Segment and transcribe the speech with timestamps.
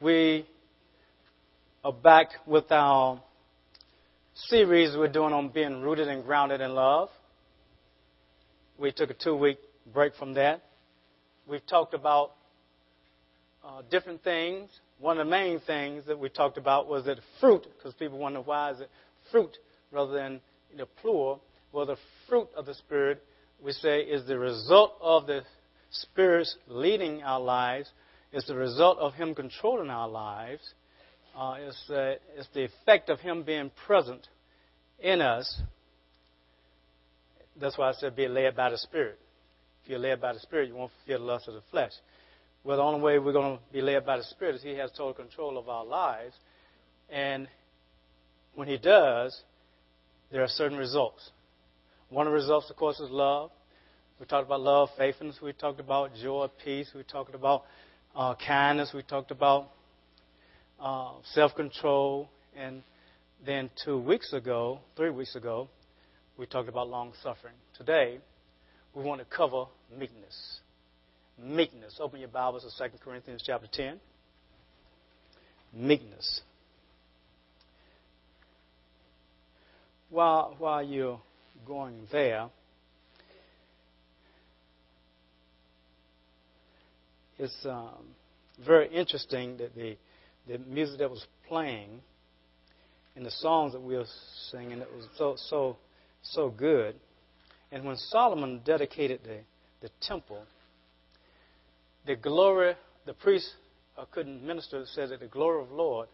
[0.00, 0.46] we
[1.82, 3.22] are back with our
[4.34, 7.08] series we're doing on being rooted and grounded in love.
[8.78, 9.58] We took a two week
[9.92, 10.62] break from that.
[11.48, 12.32] We've talked about
[13.64, 14.68] uh, different things.
[14.98, 18.40] One of the main things that we talked about was that fruit, because people wonder
[18.40, 18.90] why is it
[19.30, 19.56] fruit
[19.92, 20.40] rather than
[20.76, 21.42] know, plural.
[21.72, 21.96] Well, the
[22.28, 23.22] fruit of the Spirit,
[23.62, 25.42] we say, is the result of the
[25.90, 27.90] Spirit's leading our lives,
[28.32, 30.62] is the result of Him controlling our lives,
[31.36, 34.26] uh, it's, uh, it's the effect of Him being present
[34.98, 35.60] in us.
[37.60, 39.18] That's why I said be led by the Spirit.
[39.84, 41.92] If you're led by the Spirit, you won't feel the lust of the flesh.
[42.64, 44.90] Well, the only way we're going to be led by the Spirit is He has
[44.90, 46.34] total control of our lives.
[47.10, 47.48] And
[48.54, 49.38] when He does,
[50.32, 51.30] there are certain results.
[52.08, 53.50] One of the results, of course, is love.
[54.18, 55.36] We talked about love, faithfulness.
[55.42, 56.90] We talked about joy, peace.
[56.94, 57.64] We talked about
[58.16, 58.92] uh, kindness.
[58.94, 59.70] We talked about
[60.80, 62.28] uh, self control.
[62.56, 62.82] And
[63.44, 65.68] then two weeks ago, three weeks ago,
[66.38, 67.54] we talked about long suffering.
[67.76, 68.18] Today,
[68.94, 70.60] we want to cover meekness.
[71.38, 71.98] Meekness.
[72.00, 74.00] Open your Bibles to 2 Corinthians chapter 10.
[75.74, 76.40] Meekness.
[80.08, 81.20] While, while you're
[81.66, 82.48] going there,
[87.38, 88.04] it's um,
[88.64, 89.96] very interesting that the,
[90.48, 92.00] the music that was playing
[93.14, 94.04] and the songs that we were
[94.50, 95.76] singing it was so so
[96.22, 96.96] so good.
[97.72, 99.40] And when Solomon dedicated the,
[99.80, 100.42] the temple,
[102.06, 102.74] the glory,
[103.06, 103.48] the priest
[103.98, 106.08] uh, couldn't minister, said that the glory of the Lord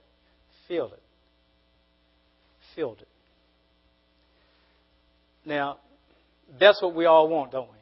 [0.66, 1.02] filled it.
[2.74, 3.08] Filled it.
[5.44, 5.78] Now,
[6.58, 7.76] that's what we all want, don't we?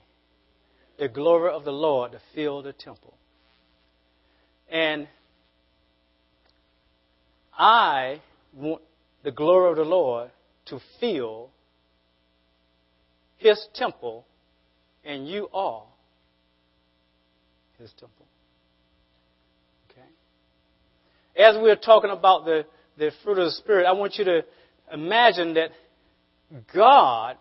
[0.98, 3.14] The glory of the Lord to fill the temple.
[4.70, 5.08] And
[7.58, 8.20] I
[8.54, 8.82] want
[9.24, 10.30] the glory of the Lord
[10.66, 11.50] to fill
[13.36, 14.24] his temple,
[15.04, 15.82] and you are
[17.78, 18.26] his temple.
[19.90, 21.42] Okay?
[21.42, 22.64] As we're talking about the,
[22.96, 24.42] the fruit of the Spirit, I want you to
[24.92, 25.70] imagine that
[26.72, 27.36] God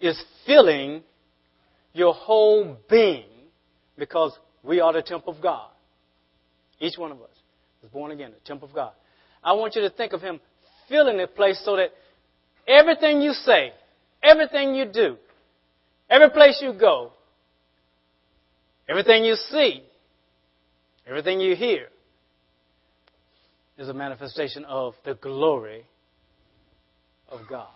[0.00, 1.02] is filling
[1.92, 3.24] your whole being
[3.96, 5.69] because we are the temple of God.
[6.80, 7.36] Each one of us
[7.84, 8.92] is born again, the temple of God.
[9.44, 10.40] I want you to think of Him
[10.88, 11.90] filling the place so that
[12.66, 13.72] everything you say,
[14.22, 15.16] everything you do,
[16.08, 17.12] every place you go,
[18.88, 19.82] everything you see,
[21.06, 21.88] everything you hear
[23.78, 25.86] is a manifestation of the glory
[27.28, 27.68] of God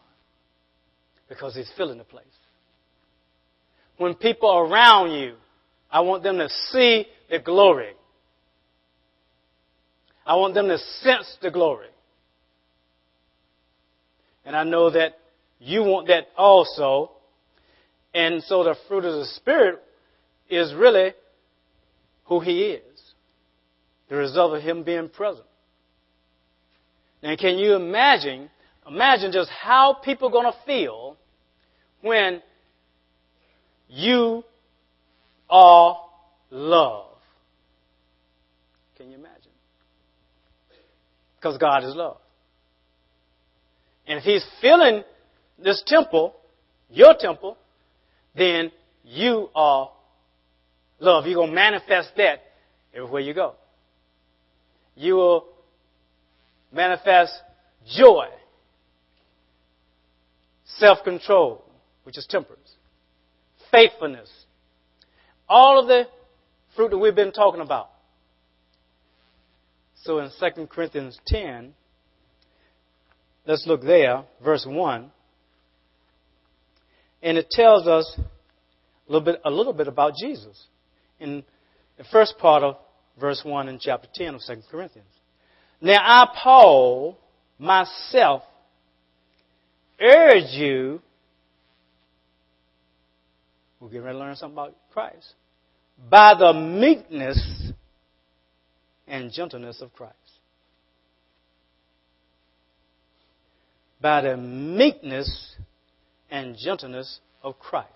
[1.29, 2.25] because He's filling the place.
[3.97, 5.35] When people are around you,
[5.91, 7.93] I want them to see the glory.
[10.27, 11.89] I want them to sense the glory.
[14.45, 15.19] And I know that
[15.59, 17.11] you want that also.
[18.15, 19.81] And so the fruit of the Spirit
[20.49, 21.13] is really
[22.25, 22.83] who He is.
[24.09, 25.47] The result of Him being present.
[27.23, 28.51] Now can you imagine,
[28.87, 31.17] imagine just how people are going to feel
[32.03, 32.43] when
[33.89, 34.45] you
[35.49, 35.99] are
[36.51, 37.07] love.
[38.97, 39.34] Can you imagine?
[41.45, 42.17] Because God is love.
[44.07, 45.03] And if He's filling
[45.63, 46.35] this temple,
[46.89, 47.59] your temple,
[48.35, 48.73] then
[49.05, 49.91] you are
[51.01, 51.27] love.
[51.27, 52.45] You're going to manifest that
[52.95, 53.57] everywhere you go.
[54.97, 55.45] You will
[56.73, 57.35] manifest
[57.95, 58.29] joy,
[60.79, 61.63] self control,
[62.05, 62.73] which is temperance,
[63.71, 64.31] faithfulness,
[65.47, 66.05] all of the
[66.75, 67.91] fruit that we've been talking about.
[70.05, 71.73] So in 2 Corinthians 10,
[73.47, 75.11] let's look there, verse 1.
[77.23, 80.67] And it tells us a little bit, a little bit about Jesus
[81.19, 81.43] in
[81.97, 82.77] the first part of
[83.19, 85.09] verse 1 in chapter 10 of 2 Corinthians.
[85.81, 87.19] Now I, Paul,
[87.59, 88.43] myself,
[89.99, 91.01] urge you
[93.81, 95.35] we're getting ready to learn something about Christ.
[96.11, 97.73] By the meekness
[99.07, 100.15] and gentleness of Christ.
[104.01, 105.55] By the meekness
[106.31, 107.89] and gentleness of Christ.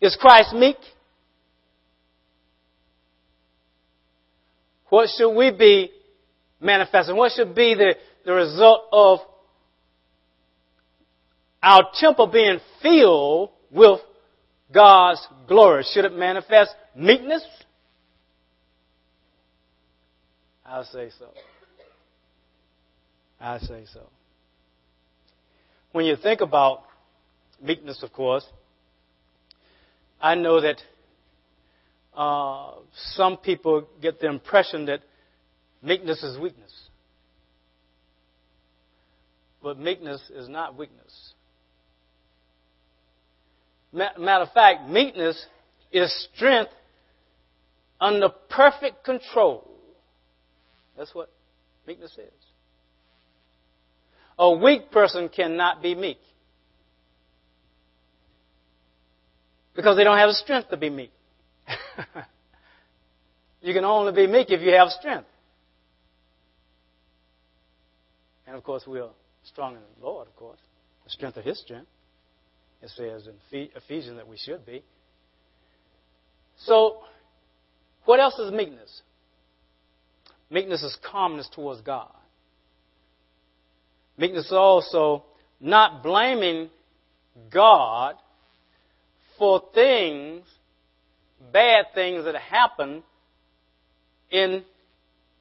[0.00, 0.76] Is Christ meek?
[4.88, 5.90] What should we be
[6.60, 7.16] manifesting?
[7.16, 7.94] What should be the,
[8.24, 9.18] the result of
[11.62, 14.00] our temple being filled with
[14.72, 15.84] God's glory?
[15.92, 17.44] Should it manifest meekness?
[20.64, 21.28] I say so.
[23.40, 24.08] I say so.
[25.92, 26.82] When you think about
[27.62, 28.44] meekness, of course,
[30.20, 30.80] I know that
[32.16, 32.72] uh,
[33.12, 35.00] some people get the impression that
[35.82, 36.72] meekness is weakness.
[39.62, 41.32] But meekness is not weakness.
[43.92, 45.46] Matter of fact, meekness
[45.92, 46.72] is strength
[48.00, 49.73] under perfect control.
[50.96, 51.30] That's what
[51.86, 52.32] meekness is.
[54.38, 56.18] A weak person cannot be meek.
[59.74, 61.10] Because they don't have the strength to be meek.
[63.60, 65.26] you can only be meek if you have strength.
[68.46, 69.10] And of course, we are
[69.44, 70.60] strong in the Lord, of course.
[71.04, 71.88] The strength of His strength.
[72.82, 74.84] It says in Ephesians that we should be.
[76.58, 76.98] So,
[78.04, 79.02] what else is meekness?
[80.50, 82.12] Meekness is calmness towards God.
[84.16, 85.24] Meekness is also
[85.60, 86.68] not blaming
[87.52, 88.16] God
[89.38, 90.44] for things,
[91.52, 93.02] bad things that happen
[94.30, 94.62] in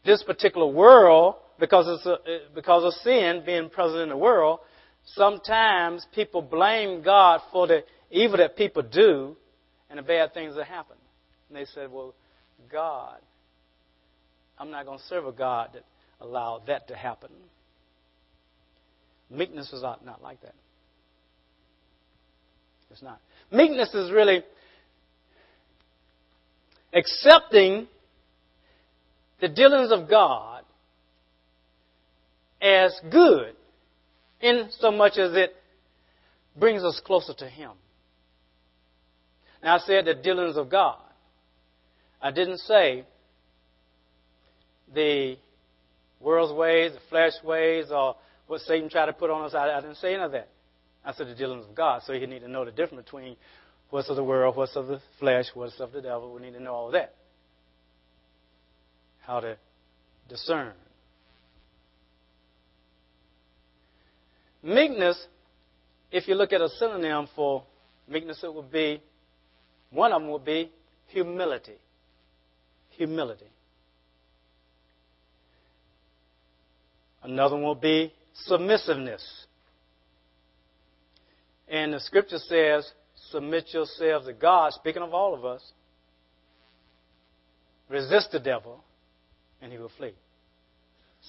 [0.05, 4.59] this particular world because, it's a, uh, because of sin being present in the world.
[5.05, 9.35] Sometimes people blame God for the evil that people do
[9.89, 10.97] and the bad things that happen.
[11.49, 12.13] And they said, well,
[12.71, 13.19] God,
[14.57, 15.83] I'm not going to serve a God that
[16.21, 17.31] allowed that to happen.
[19.29, 20.55] Meekness is not, like that.
[22.91, 23.19] It's not.
[23.51, 24.43] Meekness is really
[26.93, 27.87] accepting
[29.41, 30.63] the dealings of God
[32.61, 33.55] as good
[34.39, 35.55] in so much as it
[36.57, 37.71] brings us closer to Him.
[39.63, 40.99] Now, I said the dealings of God.
[42.21, 43.05] I didn't say
[44.93, 45.37] the
[46.19, 48.15] world's ways, the flesh ways, or
[48.47, 49.53] what Satan tried to put on us.
[49.53, 50.49] I, I didn't say any of that.
[51.05, 52.01] I said the dealings of God.
[52.05, 53.35] So you need to know the difference between
[53.89, 56.33] what's of the world, what's of the flesh, what's of the devil.
[56.33, 57.13] We need to know all that.
[59.21, 59.57] How to
[60.29, 60.73] discern.
[64.63, 65.27] Meekness,
[66.11, 67.63] if you look at a synonym for
[68.07, 69.01] meekness, it would be,
[69.91, 70.71] one of them would be
[71.07, 71.75] humility.
[72.91, 73.45] Humility.
[77.23, 79.23] Another one will be submissiveness.
[81.67, 82.89] And the scripture says,
[83.31, 85.63] submit yourselves to God, speaking of all of us.
[87.89, 88.83] Resist the devil,
[89.61, 90.13] and he will flee.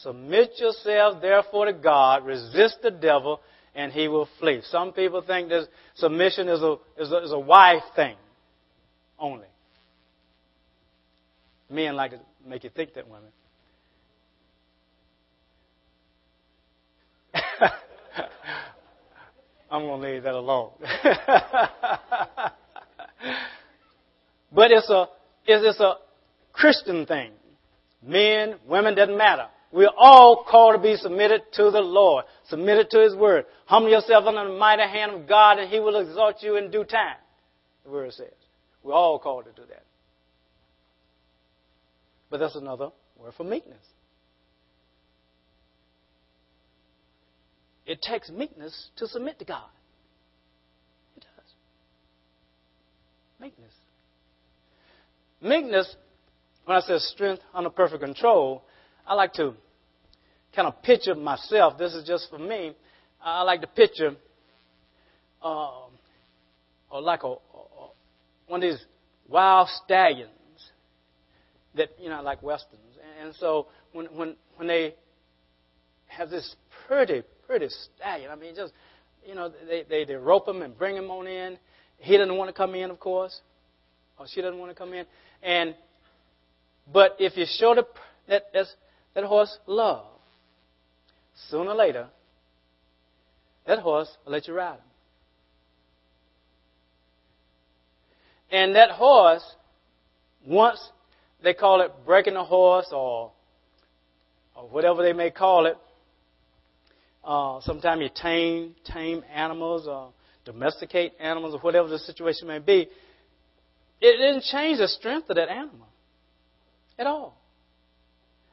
[0.00, 3.40] Submit yourselves, therefore, to God, resist the devil,
[3.74, 4.60] and he will flee.
[4.70, 8.16] Some people think that submission is a, is a, is a wife thing
[9.18, 9.46] only.
[11.70, 13.30] Men like to make you think that women.
[19.70, 20.70] I'm going to leave that alone.
[24.52, 25.06] but it's a,
[25.46, 25.94] it's a
[26.52, 27.32] Christian thing.
[28.02, 29.46] Men, women, doesn't matter.
[29.72, 33.46] We're all called to be submitted to the Lord, submitted to His Word.
[33.66, 36.84] Humble yourself under the mighty hand of God, and He will exalt you in due
[36.84, 37.16] time.
[37.84, 38.28] The Word says.
[38.84, 39.82] We're all called to do that.
[42.30, 43.84] But that's another word for meekness.
[47.86, 49.68] It takes meekness to submit to God.
[51.16, 51.52] It does.
[53.40, 53.72] Meekness.
[55.42, 55.96] Meekness,
[56.64, 58.62] when I say strength under perfect control,
[59.06, 59.54] I like to
[60.56, 61.76] kind of picture myself.
[61.76, 62.74] This is just for me.
[63.22, 64.14] I like to picture,
[65.42, 65.90] um,
[66.90, 67.34] or like a,
[68.46, 68.82] one of these
[69.28, 70.30] wild stallions
[71.74, 72.80] that you know, like westerns.
[73.20, 74.94] And so when when when they
[76.06, 76.54] have this
[76.86, 78.72] pretty pretty stallion, I mean, just
[79.26, 81.58] you know, they they, they rope him and bring him on in.
[81.98, 83.40] He doesn't want to come in, of course,
[84.18, 85.06] or she doesn't want to come in.
[85.42, 85.74] And
[86.92, 87.86] but if you show the
[88.28, 88.52] that
[89.14, 90.06] that horse love,
[91.48, 92.08] sooner or later,
[93.66, 94.80] that horse will let you ride him.
[98.50, 99.42] And that horse,
[100.46, 100.78] once
[101.42, 103.32] they call it breaking a horse or,
[104.54, 105.76] or whatever they may call it,
[107.24, 110.12] uh, sometimes you tame, tame animals or
[110.44, 112.88] domesticate animals or whatever the situation may be,
[114.00, 115.88] it didn't change the strength of that animal
[116.98, 117.38] at all.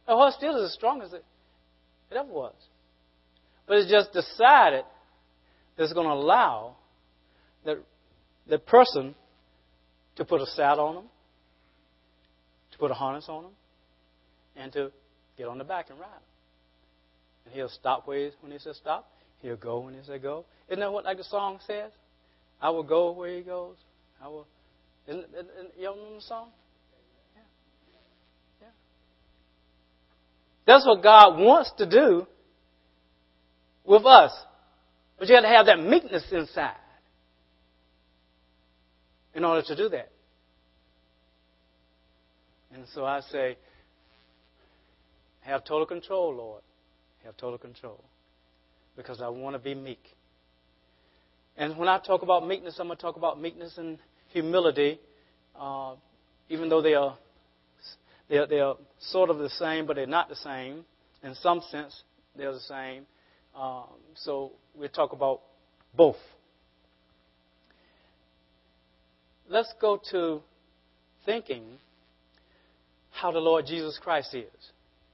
[0.08, 1.24] The horse still is as strong as it,
[2.10, 2.54] it ever was.
[3.68, 4.86] But it's just decided
[5.76, 6.76] that it's going to allow
[7.64, 7.80] the,
[8.48, 9.16] the person
[10.16, 11.06] to put a saddle on them,
[12.72, 13.52] to put a harness on them,
[14.56, 14.92] and to
[15.38, 16.31] get on the back and ride him.
[17.52, 19.10] He'll stop when he says stop.
[19.42, 20.46] He'll go when he says go.
[20.70, 21.92] Isn't that what like the song says?
[22.62, 23.76] I will go where he goes.
[24.24, 24.48] I will.
[25.08, 26.50] Isn't, isn't, isn't you know the song?
[27.36, 27.42] Yeah.
[28.62, 28.68] Yeah.
[30.68, 32.28] That's what God wants to do
[33.84, 34.32] with us.
[35.18, 36.76] But you have to have that meekness inside
[39.34, 40.12] in order to do that.
[42.74, 43.58] And so I say,
[45.42, 46.62] have total control, Lord.
[47.26, 48.04] Have total control.
[48.96, 50.04] Because I want to be meek.
[51.58, 54.00] And when I talk about meekness, I'm going to talk about meekness and
[54.30, 55.00] humility,
[55.60, 55.96] uh,
[56.50, 57.18] even though they are,
[58.30, 60.86] they are, they are sort of the same, but they're not the same.
[61.24, 62.04] In some sense,
[62.36, 63.06] they're the same.
[63.56, 65.42] Um, so we'll talk about
[65.96, 66.16] both.
[69.50, 70.42] Let's go to
[71.26, 71.64] thinking
[73.12, 74.48] how the Lord Jesus Christ is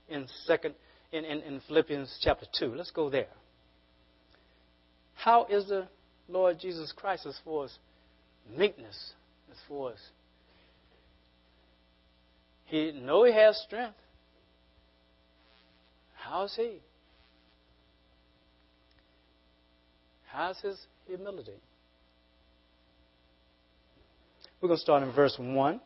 [0.08, 0.76] in second
[1.12, 2.74] in, in, in Philippians chapter two.
[2.76, 3.28] Let's go there.
[5.16, 5.88] How is the
[6.28, 7.78] Lord Jesus Christ as far as
[8.56, 9.14] meekness,
[9.52, 10.00] as far as
[12.68, 13.96] he know he has strength.
[16.16, 16.80] How's he?
[20.26, 21.54] How's his humility?
[24.62, 25.80] We're going to start in verse 1.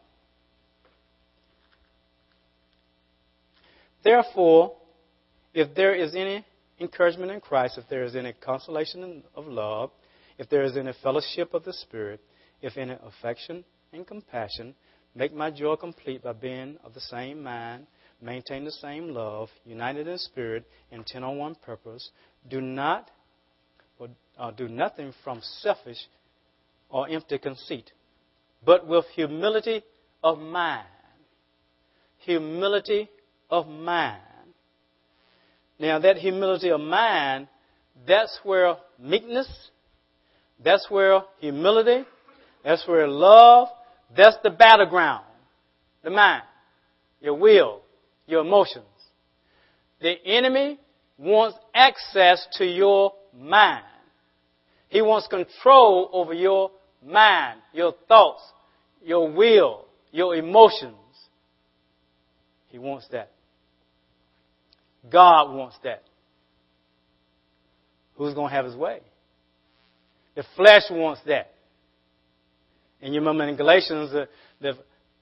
[4.03, 4.73] Therefore,
[5.53, 6.45] if there is any
[6.79, 9.91] encouragement in Christ, if there is any consolation of love,
[10.37, 12.19] if there is any fellowship of the Spirit,
[12.61, 14.73] if any affection and compassion,
[15.15, 17.85] make my joy complete by being of the same mind,
[18.21, 22.11] maintain the same love, united in spirit, intent on one purpose.
[22.49, 23.09] Do not
[23.99, 25.97] or uh, do nothing from selfish
[26.89, 27.91] or empty conceit,
[28.65, 29.83] but with humility
[30.23, 30.87] of mind.
[32.19, 33.09] Humility
[33.49, 34.21] of mind.
[35.81, 37.47] Now, that humility of mind,
[38.07, 39.49] that's where meekness,
[40.63, 42.05] that's where humility,
[42.63, 43.67] that's where love,
[44.15, 45.25] that's the battleground.
[46.03, 46.43] The mind,
[47.19, 47.81] your will,
[48.27, 48.85] your emotions.
[50.01, 50.79] The enemy
[51.17, 53.83] wants access to your mind.
[54.87, 56.69] He wants control over your
[57.03, 58.43] mind, your thoughts,
[59.03, 60.93] your will, your emotions.
[62.67, 63.31] He wants that.
[65.09, 66.03] God wants that.
[68.15, 68.99] Who's going to have his way?
[70.35, 71.53] The flesh wants that.
[73.01, 74.27] And you remember in Galatians, the,
[74.61, 74.73] the,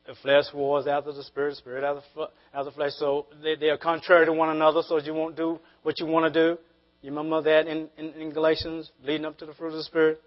[0.06, 2.92] the flesh wars after the spirit, the spirit after, after the flesh.
[2.98, 6.34] So they, they are contrary to one another, so you won't do what you want
[6.34, 6.60] to do.
[7.02, 10.22] You remember that in, in, in Galatians, leading up to the fruit of the Spirit?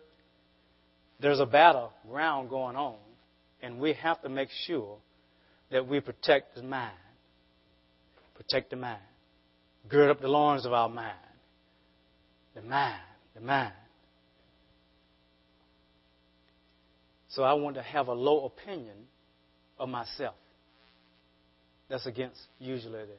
[1.20, 2.96] There's a battle ground going on,
[3.62, 4.96] and we have to make sure
[5.70, 6.96] that we protect the mind.
[8.34, 9.02] Protect the mind.
[9.88, 11.16] Gird up the loins of our mind.
[12.54, 13.00] The mind,
[13.34, 13.72] the mind.
[17.28, 18.96] So I want to have a low opinion
[19.78, 20.34] of myself.
[21.88, 23.16] That's against usually the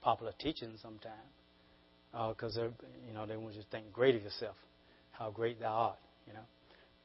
[0.00, 1.14] popular teaching sometimes.
[2.12, 2.68] Because uh,
[3.06, 4.56] you know they want you to think great of yourself,
[5.12, 6.44] how great thou art, you know.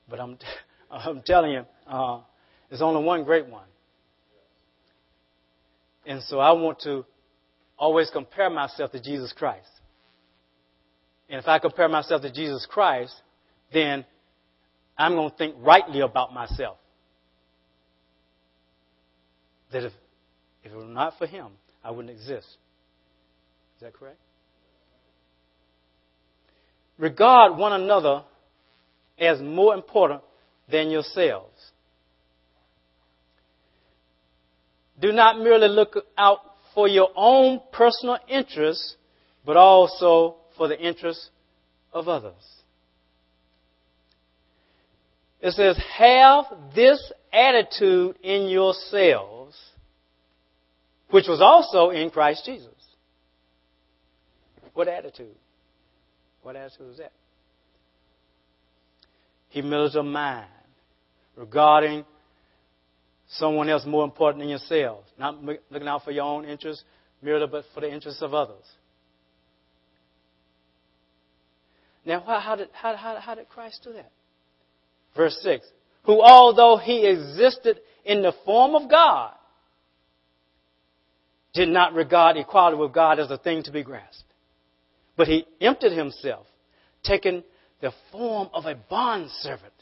[0.10, 0.46] But I'm, t-
[0.92, 2.22] I'm telling you, uh,
[2.70, 3.68] there's only one great one.
[6.06, 7.06] And so I want to
[7.84, 9.68] always compare myself to Jesus Christ.
[11.28, 13.13] And if I compare myself to Jesus Christ,
[13.74, 14.06] then
[14.98, 16.78] I'm going to think rightly about myself.
[19.74, 19.92] That if,
[20.63, 21.48] if it were not for Him,
[21.84, 22.48] I wouldn't exist.
[23.75, 24.20] Is that correct?
[26.98, 28.24] Regard one another
[29.20, 30.22] as more important
[30.72, 31.72] than yourselves.
[35.02, 38.96] Do not merely look out for your own personal interests,
[39.46, 41.30] but also for the interests
[41.92, 42.34] of others.
[45.42, 49.58] It says, have this attitude in yourselves,
[51.10, 52.70] which was also in Christ Jesus.
[54.74, 55.36] What attitude?
[56.42, 57.12] What attitude is that?
[59.50, 60.48] Humility of mind
[61.36, 62.06] regarding
[63.38, 65.10] someone else more important than yourselves.
[65.18, 66.84] Not looking out for your own interests
[67.22, 68.63] merely, but for the interests of others.
[72.06, 74.12] Now, how did, how, how, how did Christ do that?
[75.16, 75.66] Verse 6
[76.06, 79.34] Who, although he existed in the form of God,
[81.54, 84.24] did not regard equality with God as a thing to be grasped.
[85.16, 86.48] But he emptied himself,
[87.04, 87.44] taking
[87.80, 89.73] the form of a bondservant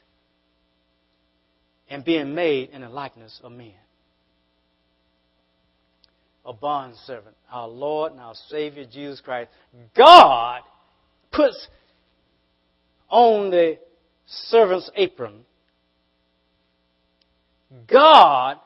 [1.91, 3.73] and being made in the likeness of men.
[6.45, 9.51] a bond servant, our Lord and our Savior Jesus Christ.
[9.95, 10.61] God
[11.31, 11.67] puts
[13.09, 13.77] on the
[14.25, 15.45] servant's apron.
[17.87, 18.57] God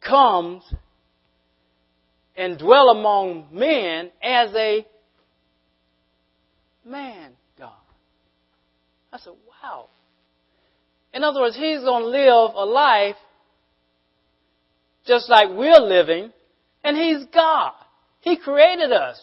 [0.00, 0.62] comes
[2.36, 4.86] and dwell among men as a
[6.84, 7.72] man God.
[9.12, 9.88] I said, wow.
[11.14, 13.16] In other words, he's going to live a life
[15.06, 16.32] just like we're living,
[16.84, 17.72] and he's God.
[18.20, 19.20] He created us.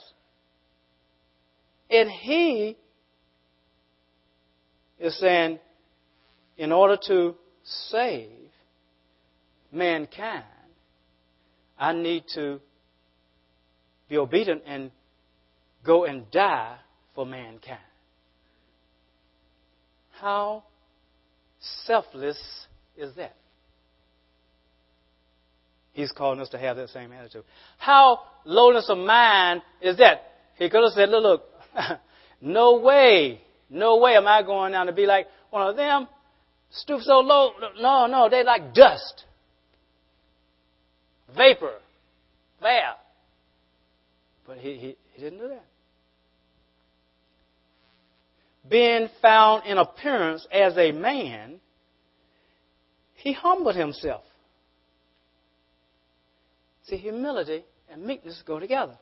[1.90, 2.78] And he
[5.00, 5.60] is saying,
[6.58, 8.30] in order to save
[9.72, 10.44] mankind,
[11.80, 12.60] I need to
[14.10, 14.92] be obedient and
[15.86, 16.78] go and die
[17.16, 17.80] for mankind.
[20.20, 20.64] How
[21.60, 22.40] selfless
[22.98, 23.36] is that?
[25.94, 27.44] He's calling us to have that same attitude.
[27.78, 30.24] How lowness of mind is that?
[30.58, 31.44] He could have said, look, look,
[32.42, 36.08] no way, no way am I going down to be like one of them.
[36.72, 37.52] Stoop so low.
[37.82, 39.26] No, no, they like dust.
[41.36, 41.74] Vapor.
[42.62, 42.94] There.
[44.46, 45.66] But he, he, he didn't do that.
[48.70, 51.60] Being found in appearance as a man,
[53.16, 54.24] he humbled himself.
[56.86, 58.98] See, humility and meekness go together.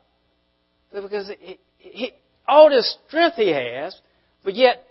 [0.91, 2.11] Because he, he,
[2.47, 3.99] all this strength he has,
[4.43, 4.83] but yet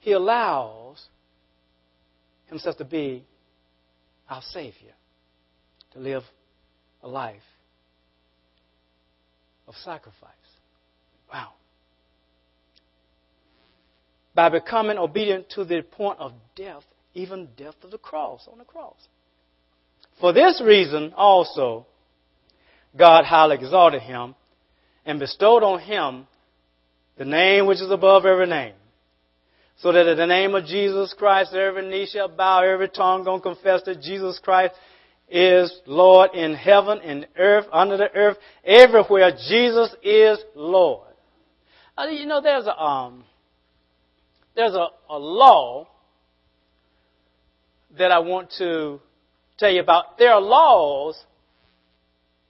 [0.00, 1.02] he allows
[2.46, 3.24] himself to be
[4.28, 4.92] our Savior,
[5.92, 6.22] to live
[7.02, 7.42] a life
[9.66, 10.30] of sacrifice.
[11.32, 11.52] Wow.
[14.34, 16.84] By becoming obedient to the point of death,
[17.14, 18.96] even death of the cross, on the cross.
[20.20, 21.86] For this reason also,
[22.96, 24.34] God highly exalted him
[25.04, 26.26] and bestowed on him
[27.18, 28.74] the name which is above every name.
[29.78, 33.42] So that in the name of Jesus Christ, every knee shall bow, every tongue gonna
[33.42, 34.74] confess that Jesus Christ
[35.28, 39.32] is Lord in heaven, in earth, under the earth, everywhere.
[39.48, 41.08] Jesus is Lord.
[41.96, 43.24] Uh, you know, there's a um,
[44.54, 45.88] there's a, a law
[47.98, 49.00] that I want to
[49.58, 50.18] tell you about.
[50.18, 51.22] There are laws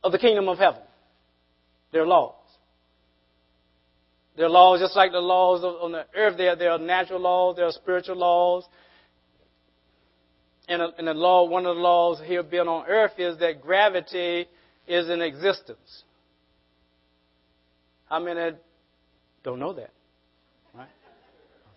[0.02, 0.82] of the kingdom of heaven.
[1.92, 2.34] There are laws.
[4.36, 6.36] There are laws just like the laws on the earth.
[6.38, 8.64] There, there are natural laws, there are spiritual laws.
[10.68, 13.60] And, a, and the law, one of the laws here being on earth is that
[13.60, 14.46] gravity
[14.86, 16.04] is in existence.
[18.08, 18.56] How many
[19.42, 19.90] don't know that?
[20.74, 20.88] Right?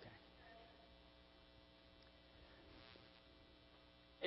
[0.00, 0.10] Okay.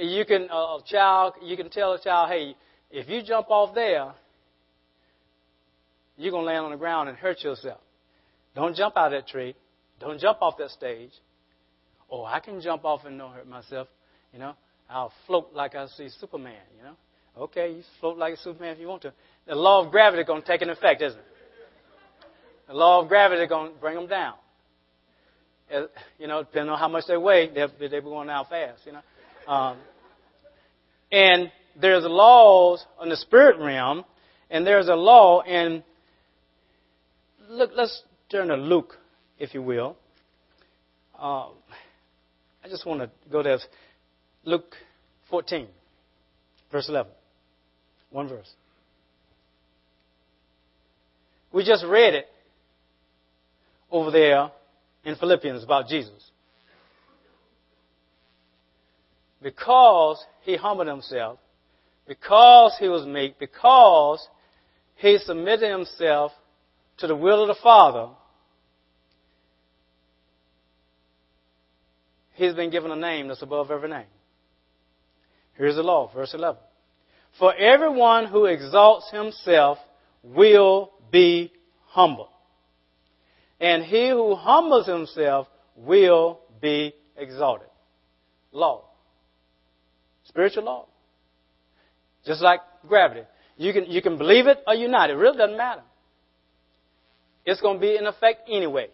[0.01, 2.55] You can, uh, a child, you can tell a child, hey,
[2.89, 4.13] if you jump off there,
[6.17, 7.79] you're to land on the ground and hurt yourself.
[8.55, 9.55] Don't jump out of that tree.
[9.99, 11.11] Don't jump off that stage.
[12.09, 13.87] Oh, I can jump off and not hurt myself.
[14.33, 14.53] You know,
[14.89, 16.55] I'll float like I see Superman.
[16.77, 16.95] You know,
[17.43, 19.13] okay, you float like a Superman if you want to.
[19.47, 21.25] The law of gravity is to take an effect, isn't it?
[22.67, 24.35] The law of gravity is to bring them down.
[25.73, 25.83] Uh,
[26.17, 28.81] you know, depending on how much they weigh, they'll, they'll be going down fast.
[28.85, 29.01] You know,
[29.49, 29.77] um,
[31.11, 34.05] and there's laws in the spirit realm,
[34.51, 35.83] and there's a law in.
[37.49, 38.95] Look, let's turn to Luke,
[39.39, 39.97] if you will.
[41.17, 41.53] Um,
[42.63, 43.57] I just want to go there.
[44.45, 44.75] Luke
[45.31, 45.67] 14,
[46.71, 47.11] verse 11.
[48.11, 48.53] One verse.
[51.51, 52.27] We just read it
[53.89, 54.51] over there
[55.03, 56.29] in Philippians about Jesus.
[59.41, 61.39] Because he humbled himself,
[62.07, 64.27] because he was meek, because
[64.95, 66.31] he submitted himself
[66.97, 68.09] to the will of the Father,
[72.33, 74.07] he's been given a name that's above every name.
[75.55, 76.59] Here's the law, verse 11.
[77.37, 79.77] For everyone who exalts himself
[80.23, 81.51] will be
[81.87, 82.29] humble.
[83.59, 87.67] And he who humbles himself will be exalted.
[88.51, 88.88] Law.
[90.29, 90.85] Spiritual law.
[92.25, 93.21] Just like gravity.
[93.57, 95.09] You can, you can believe it or you not.
[95.09, 95.81] It really doesn't matter.
[97.45, 98.89] It's going to be in effect anyway.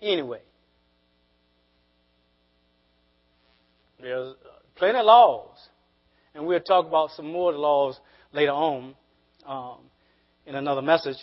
[0.00, 0.40] Anyway.
[4.00, 4.34] There's
[4.76, 5.56] plenty of laws.
[6.34, 8.00] And we'll talk about some more laws
[8.32, 8.94] later on
[9.46, 9.78] um,
[10.46, 11.18] in another message.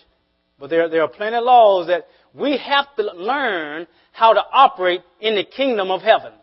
[0.60, 5.02] But there, there are plenty of laws that we have to learn how to operate
[5.20, 6.34] in the kingdom of heaven.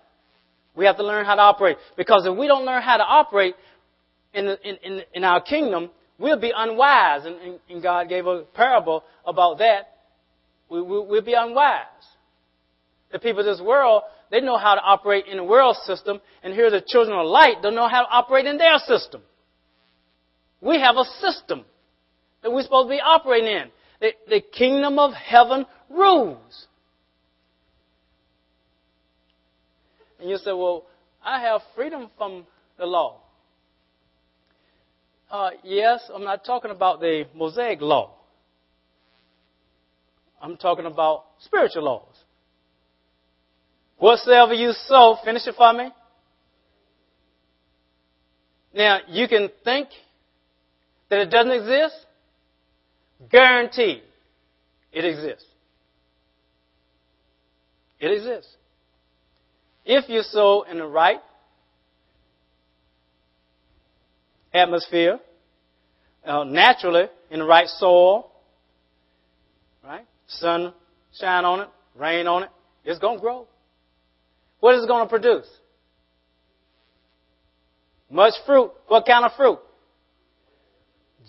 [0.76, 1.76] We have to learn how to operate.
[1.96, 3.54] Because if we don't learn how to operate,
[4.34, 7.24] in, in, in, in our kingdom, we'll be unwise.
[7.24, 9.96] And, and, and, God gave a parable about that.
[10.68, 11.86] We, we, we'll be unwise.
[13.12, 16.52] The people of this world, they know how to operate in the world system, and
[16.52, 19.22] here the children of light don't know how to operate in their system.
[20.60, 21.64] We have a system
[22.42, 23.70] that we're supposed to be operating in.
[24.00, 26.66] The, the kingdom of heaven rules.
[30.24, 30.86] And you say, well,
[31.22, 32.46] I have freedom from
[32.78, 33.20] the law.
[35.30, 38.14] Uh, yes, I'm not talking about the Mosaic law.
[40.40, 42.14] I'm talking about spiritual laws.
[43.98, 45.90] Whatsoever you sow, finish it for me.
[48.74, 49.88] Now, you can think
[51.10, 51.96] that it doesn't exist.
[53.30, 54.00] Guaranteed,
[54.90, 55.44] it exists.
[58.00, 58.56] It exists.
[59.84, 61.20] If you sow in the right
[64.52, 65.18] atmosphere,
[66.24, 68.30] uh, naturally in the right soil,
[69.82, 70.06] right?
[70.26, 70.72] Sun
[71.18, 72.50] shine on it, rain on it,
[72.84, 73.46] it's going to grow.
[74.60, 75.46] What is it going to produce?
[78.10, 78.70] Much fruit.
[78.86, 79.58] What kind of fruit?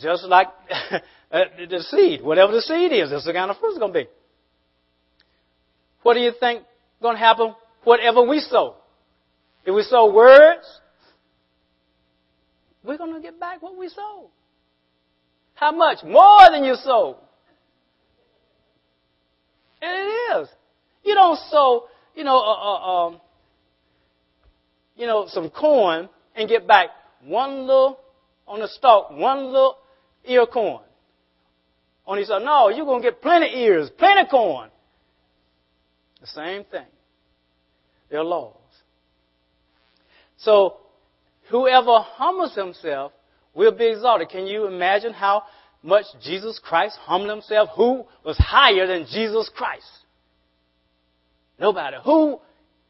[0.02, 0.48] Just like
[1.32, 2.22] the seed.
[2.22, 4.08] Whatever the seed is, that's the kind of fruit it's going to be.
[6.04, 6.64] What do you think
[7.02, 7.56] going to happen?
[7.86, 8.76] Whatever we sow.
[9.66, 10.66] If we sow words,
[12.84, 14.30] we're going to get back what we sow.
[15.56, 16.04] How much?
[16.04, 17.18] More than you sow.
[19.82, 20.50] And it is.
[21.04, 23.22] You don't sow, you know, uh, uh, um,
[24.96, 26.90] you know, some corn and get back
[27.24, 28.00] one little
[28.48, 29.78] on the stalk, one little
[30.26, 30.84] ear corn.
[32.08, 34.70] On he said, no, you're going to get plenty ears, plenty corn.
[36.22, 36.86] The same thing.
[38.10, 38.54] They're laws.
[40.38, 40.78] So,
[41.50, 43.12] whoever humbles himself
[43.54, 44.30] will be exalted.
[44.30, 45.44] Can you imagine how
[45.82, 47.70] much Jesus Christ humbled himself?
[47.76, 49.88] Who was higher than Jesus Christ?
[51.60, 51.98] Nobody.
[52.04, 52.40] Who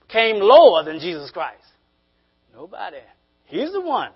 [0.08, 1.64] came lower than Jesus Christ?
[2.54, 2.98] Nobody.
[3.46, 4.12] He's the one.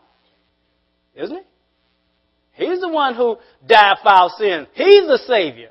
[1.16, 2.66] Isn't he?
[2.66, 4.68] He's the one who died for our sins.
[4.74, 5.70] He's the Savior.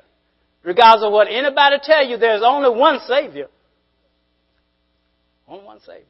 [0.63, 3.47] Regardless of what anybody tell you, there's only one Savior.
[5.49, 6.05] Only one Savior.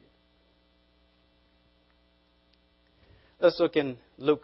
[3.40, 4.42] Let's look in Luke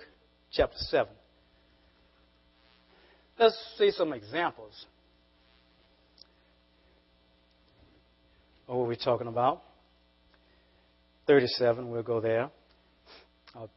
[0.51, 1.13] chapter 7.
[3.39, 4.87] Let's see some examples
[8.67, 9.63] of what we're talking about.
[11.27, 12.49] 37, we'll go there.
[13.55, 13.69] I'll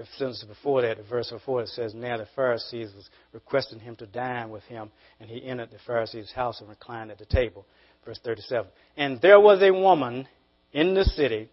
[0.00, 3.96] the sentence before that, the verse before it says, Now the Pharisees was requesting him
[3.96, 7.66] to dine with him, and he entered the Pharisee's house and reclined at the table.
[8.06, 8.70] Verse 37.
[8.96, 10.26] And there was a woman
[10.72, 11.50] in the city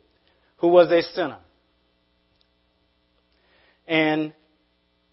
[0.59, 1.39] who was a sinner.
[3.85, 4.33] And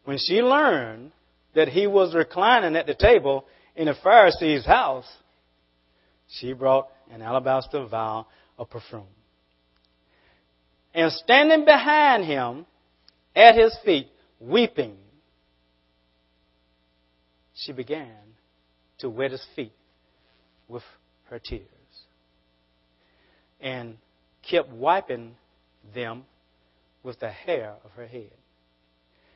[0.04, 1.10] when she learned
[1.56, 5.10] that he was reclining at the table in the Pharisee's house,
[6.28, 9.02] she brought an alabaster vial of perfume.
[10.94, 12.66] And standing behind him
[13.34, 14.08] at his feet,
[14.40, 14.96] weeping,
[17.54, 18.16] she began
[18.98, 19.72] to wet his feet
[20.68, 20.82] with
[21.30, 21.62] her tears
[23.60, 23.96] and
[24.48, 25.34] kept wiping
[25.94, 26.24] them
[27.02, 28.32] with the hair of her head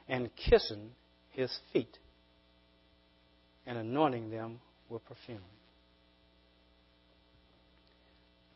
[0.08, 0.90] and kissing
[1.30, 1.98] his feet
[3.66, 5.38] and anointing them with perfume.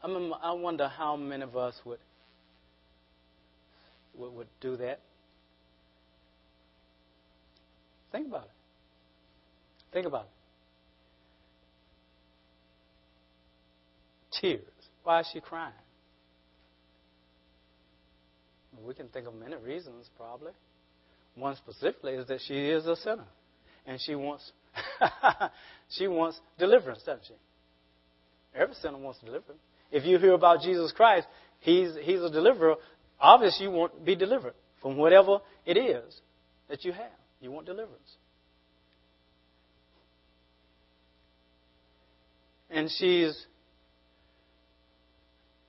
[0.03, 2.01] I, wonder how many of us would,
[4.15, 5.01] would, would do that.
[8.13, 8.51] Think about it.
[9.93, 10.29] Think about it.
[14.41, 14.63] Tears.
[15.03, 15.73] Why is she crying?
[18.87, 20.53] We can think of many reasons, probably.
[21.35, 23.27] One specifically is that she is a sinner,
[23.87, 24.51] and she wants
[25.91, 27.35] she wants deliverance, doesn't she?
[28.55, 29.61] Every sinner wants deliverance.
[29.91, 31.27] If you hear about Jesus Christ,
[31.61, 32.77] he's he's a deliverer.
[33.21, 36.21] Obviously, you want to be delivered from whatever it is
[36.69, 37.13] that you have.
[37.43, 38.17] You want deliverance.
[42.71, 43.47] And she's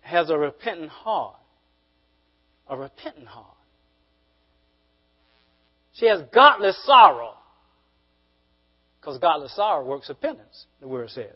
[0.02, 1.36] has a repentant heart.
[2.70, 3.58] A repentant heart.
[5.94, 7.34] She has godly sorrow.
[9.02, 11.36] Because godless sorrow works repentance, the word says.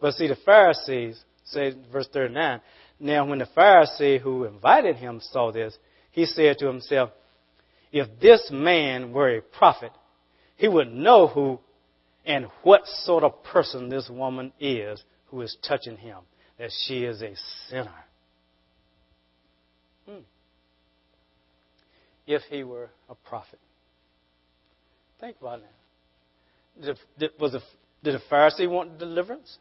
[0.00, 2.60] But see, the Pharisees, say verse 39,
[2.98, 5.78] now when the Pharisee who invited him saw this,
[6.16, 7.10] he said to himself,
[7.92, 9.92] if this man were a prophet,
[10.56, 11.60] he would know who
[12.24, 16.16] and what sort of person this woman is who is touching him,
[16.58, 17.34] that she is a
[17.68, 17.94] sinner.
[20.08, 20.20] Hmm.
[22.26, 23.60] If he were a prophet.
[25.20, 25.60] Think about
[26.80, 26.96] that.
[27.18, 27.60] Did, was a,
[28.02, 29.58] did a Pharisee want deliverance?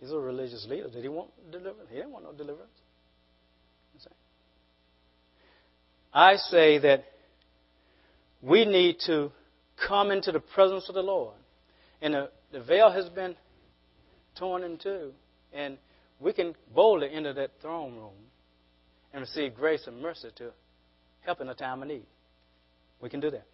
[0.00, 0.88] He's a religious leader.
[0.88, 1.88] Did he want deliverance?
[1.90, 2.70] He didn't want no deliverance.
[6.12, 7.04] I say that
[8.42, 9.30] we need to
[9.86, 11.34] come into the presence of the Lord.
[12.00, 13.36] And the, the veil has been
[14.38, 15.12] torn in two.
[15.52, 15.78] And
[16.20, 18.12] we can boldly enter that throne room
[19.12, 20.50] and receive grace and mercy to
[21.20, 22.06] help in a time of need.
[23.00, 23.46] We can do that.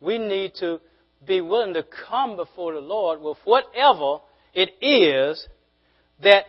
[0.00, 0.80] We need to
[1.26, 4.18] be willing to come before the Lord with whatever
[4.54, 5.46] it is
[6.22, 6.44] that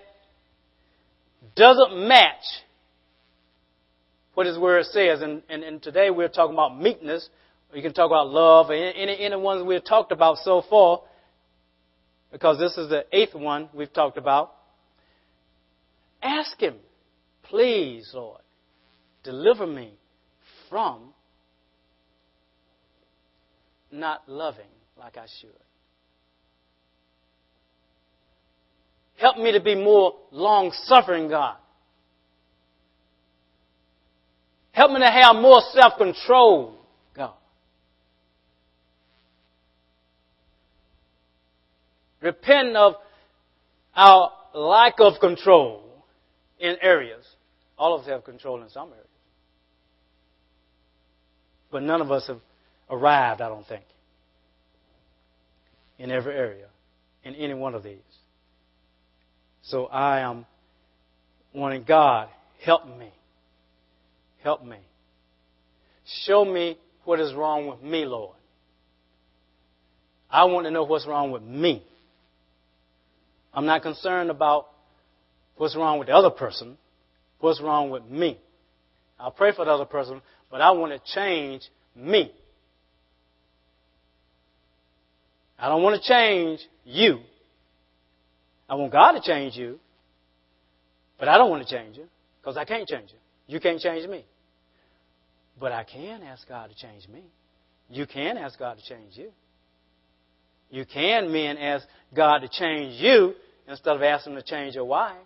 [1.55, 2.43] doesn't match
[4.39, 5.21] what His Word says.
[5.21, 7.27] And, and, and today we're talking about meekness.
[7.73, 11.01] You can talk about love, and any, any ones we've talked about so far,
[12.31, 14.53] because this is the eighth one we've talked about.
[16.23, 16.75] Ask Him,
[17.43, 18.39] please, Lord,
[19.25, 19.91] deliver me
[20.69, 21.13] from
[23.91, 25.49] not loving like I should.
[29.17, 31.57] Help me to be more long suffering, God.
[34.79, 36.73] Help me to have more self control,
[37.13, 37.33] God.
[42.21, 42.93] Repent of
[43.93, 45.83] our lack of control
[46.61, 47.25] in areas.
[47.77, 49.05] All of us have control in some areas.
[51.69, 52.39] But none of us have
[52.89, 53.83] arrived, I don't think,
[55.97, 56.67] in every area,
[57.25, 57.97] in any one of these.
[59.61, 60.45] So I am
[61.53, 62.29] wanting God,
[62.63, 63.11] help me.
[64.43, 64.77] Help me.
[66.25, 68.35] Show me what is wrong with me, Lord.
[70.29, 71.83] I want to know what's wrong with me.
[73.53, 74.67] I'm not concerned about
[75.57, 76.77] what's wrong with the other person,
[77.39, 78.39] what's wrong with me.
[79.19, 81.63] I'll pray for the other person, but I want to change
[81.95, 82.31] me.
[85.57, 87.19] I don't want to change you.
[88.69, 89.79] I want God to change you,
[91.19, 92.05] but I don't want to change you
[92.39, 93.17] because I can't change you.
[93.49, 94.23] You can't change me.
[95.59, 97.23] But I can ask God to change me.
[97.89, 99.31] You can ask God to change you.
[100.69, 103.33] You can, men, ask God to change you
[103.67, 105.17] instead of asking to change your wife.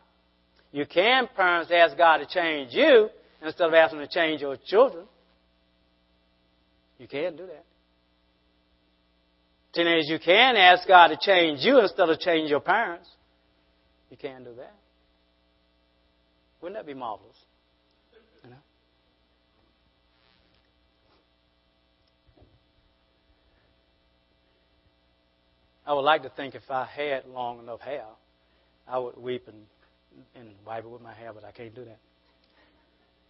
[0.71, 3.09] You can, parents, ask God to change you
[3.43, 5.03] instead of asking to change your children.
[6.97, 7.65] You can do that.
[9.75, 13.09] Teenagers, you can ask God to change you instead of change your parents.
[14.09, 14.75] You can do that.
[16.61, 17.35] Wouldn't that be marvelous?
[25.85, 28.05] I would like to think if I had long enough hair,
[28.87, 29.65] I would weep and,
[30.35, 31.99] and wipe it with my hair, but I can't do that.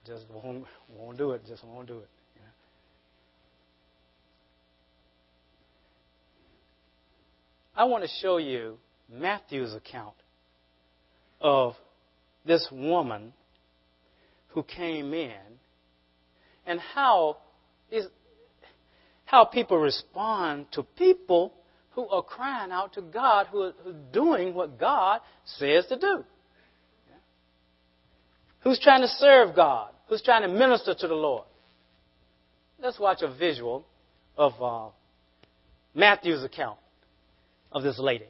[0.05, 1.41] Just won't, won't do it.
[1.47, 2.09] Just won't do it.
[7.75, 8.77] I want to show you
[9.11, 10.13] Matthew's account
[11.41, 11.73] of
[12.45, 13.33] this woman
[14.49, 15.31] who came in
[16.67, 17.37] and how
[17.89, 18.05] is
[19.25, 21.51] how people respond to people
[21.95, 23.73] who are crying out to God, who are,
[24.11, 26.23] doing what God says to do.
[28.61, 29.91] Who's trying to serve God?
[30.07, 31.45] Who's trying to minister to the Lord?
[32.79, 33.85] Let's watch a visual
[34.37, 34.89] of uh,
[35.93, 36.77] Matthew's account
[37.71, 38.25] of this lady.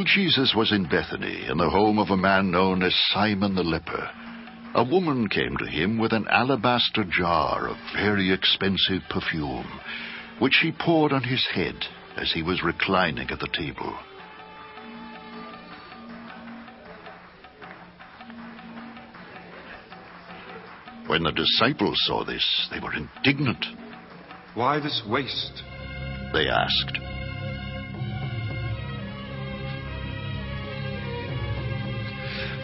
[0.00, 3.62] While Jesus was in Bethany, in the home of a man known as Simon the
[3.62, 4.10] leper,
[4.74, 9.68] a woman came to him with an alabaster jar of very expensive perfume,
[10.38, 11.74] which she poured on his head
[12.16, 13.94] as he was reclining at the table.
[21.08, 23.66] When the disciples saw this, they were indignant.
[24.54, 25.62] Why this waste?
[26.32, 27.09] They asked.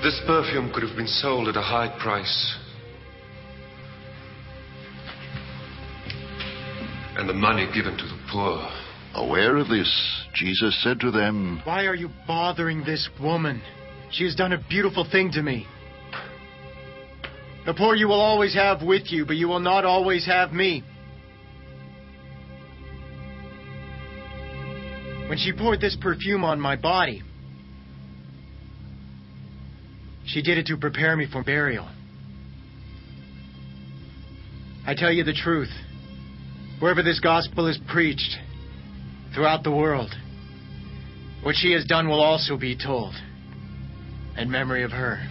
[0.06, 2.56] This perfume could have been sold at a high price
[7.16, 8.70] and the money given to the poor.
[9.16, 13.60] Aware of this, Jesus said to them, Why are you bothering this woman?
[14.12, 15.66] She has done a beautiful thing to me.
[17.66, 20.84] The poor you will always have with you, but you will not always have me.
[25.28, 27.24] When she poured this perfume on my body,
[30.37, 31.88] she did it to prepare me for burial.
[34.87, 35.70] I tell you the truth.
[36.79, 38.37] Wherever this gospel is preached,
[39.35, 40.14] throughout the world,
[41.42, 43.14] what she has done will also be told
[44.37, 45.27] in memory of her.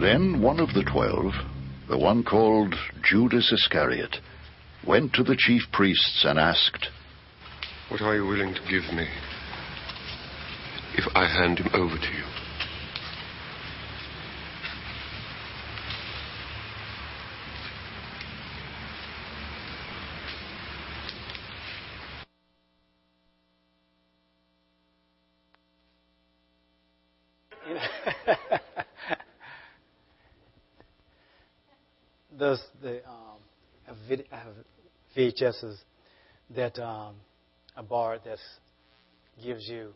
[0.00, 1.34] Then one of the twelve,
[1.88, 2.74] the one called
[3.08, 4.16] Judas Iscariot,
[4.84, 6.88] went to the chief priests and asked,
[7.90, 9.08] What are you willing to give me
[10.94, 12.24] if I hand him over to you?
[32.38, 33.38] Those the um,
[35.16, 35.78] VHSs
[36.54, 37.14] that um,
[37.78, 38.38] a bar that
[39.42, 39.94] gives you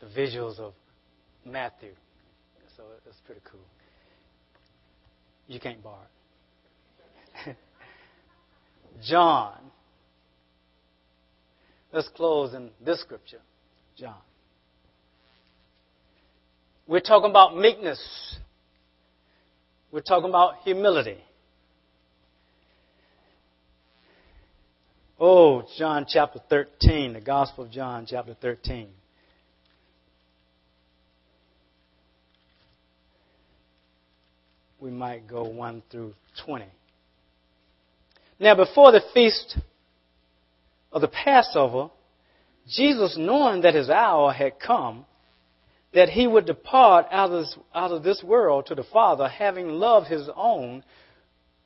[0.00, 0.72] the visuals of
[1.44, 1.92] Matthew,
[2.76, 3.60] so it's pretty cool.
[5.46, 5.98] You can't bar
[7.46, 7.56] it.
[9.06, 9.58] John.
[11.92, 13.40] Let's close in this scripture,
[13.98, 14.14] John.
[16.86, 18.00] We're talking about meekness.
[19.92, 21.18] We're talking about humility.
[25.22, 28.88] Oh, John chapter 13, the Gospel of John chapter 13.
[34.80, 36.14] We might go 1 through
[36.46, 36.64] 20.
[38.38, 39.58] Now, before the feast
[40.90, 41.90] of the Passover,
[42.66, 45.04] Jesus, knowing that his hour had come,
[45.92, 49.68] that he would depart out of, this, out of this world to the Father, having
[49.68, 50.82] loved his own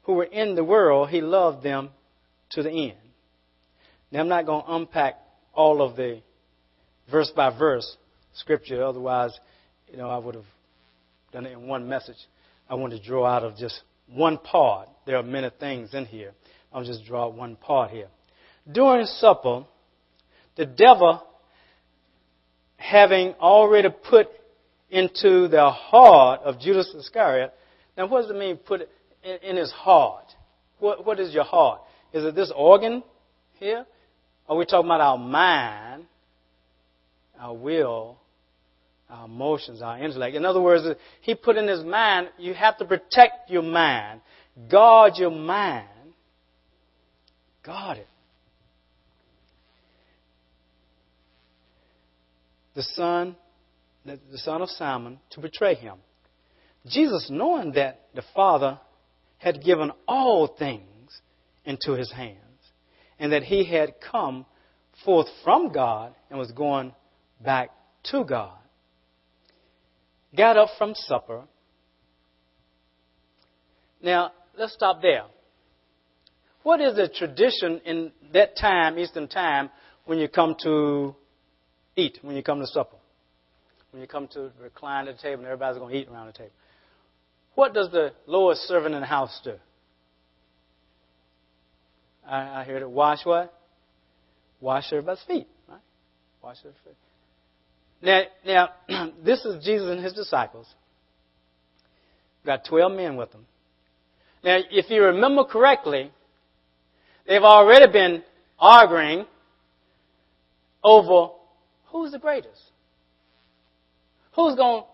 [0.03, 1.91] who were in the world, he loved them
[2.51, 3.04] to the end.
[4.15, 5.17] Now, I'm not going to unpack
[5.53, 6.23] all of the
[7.11, 7.97] verse by verse
[8.35, 9.37] scripture, otherwise,
[9.91, 10.45] you know, I would have
[11.33, 12.19] done it in one message.
[12.71, 14.89] I want to draw out of just one part.
[15.05, 16.31] There are many things in here.
[16.73, 18.07] I'll just draw one part here.
[18.71, 19.65] During supper,
[20.55, 21.21] the devil,
[22.77, 24.29] having already put
[24.91, 27.53] into the heart of Judas Iscariot,
[27.99, 28.89] now what does it mean put
[29.25, 30.27] in, in his heart?
[30.79, 31.81] What, what is your heart?
[32.13, 33.03] Is it this organ
[33.59, 33.87] here?
[34.49, 36.05] Are we talking about our mind,
[37.39, 38.19] our will,
[39.09, 40.37] our emotions, our intellect?
[40.37, 40.87] In other words,
[41.23, 44.21] he put in his mind, you have to protect your mind,
[44.71, 45.89] guard your mind,
[47.65, 48.09] guard it.
[52.75, 53.37] The son,
[54.05, 55.97] the son of Simon, to betray him.
[56.87, 58.79] Jesus, knowing that the Father
[59.39, 61.21] had given all things
[61.65, 62.44] into his hands,
[63.19, 64.47] and that he had come
[65.05, 66.93] forth from God and was going
[67.43, 67.71] back
[68.11, 68.57] to God.
[70.37, 71.43] Got up from supper.
[74.03, 75.25] Now, let's stop there.
[76.63, 79.71] What is the tradition in that time, Eastern time,
[80.07, 81.15] when you come to
[81.97, 82.97] eat, when you come to supper?
[83.91, 86.33] When you come to recline at the table and everybody's going to eat around the
[86.33, 86.53] table.
[87.55, 89.55] What does the lowest servant in the house do?
[92.35, 92.91] I, I heard it.
[92.91, 93.55] Wash what?
[94.61, 95.47] Wash everybody's feet.
[95.69, 95.79] Right?
[96.43, 96.97] Wash their feet.
[98.03, 100.67] Now, now this is Jesus and his disciples.
[102.45, 103.47] Got 12 men with them.
[104.43, 106.11] Now, if you remember correctly,
[107.27, 108.23] they've already been
[108.59, 109.27] arguing
[110.83, 111.33] over
[111.87, 112.61] who's the greatest.
[114.35, 114.89] Who's going to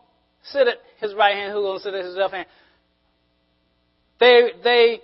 [0.50, 2.46] sit at his right hand, who's going to sit at his left hand.
[4.20, 5.00] They, they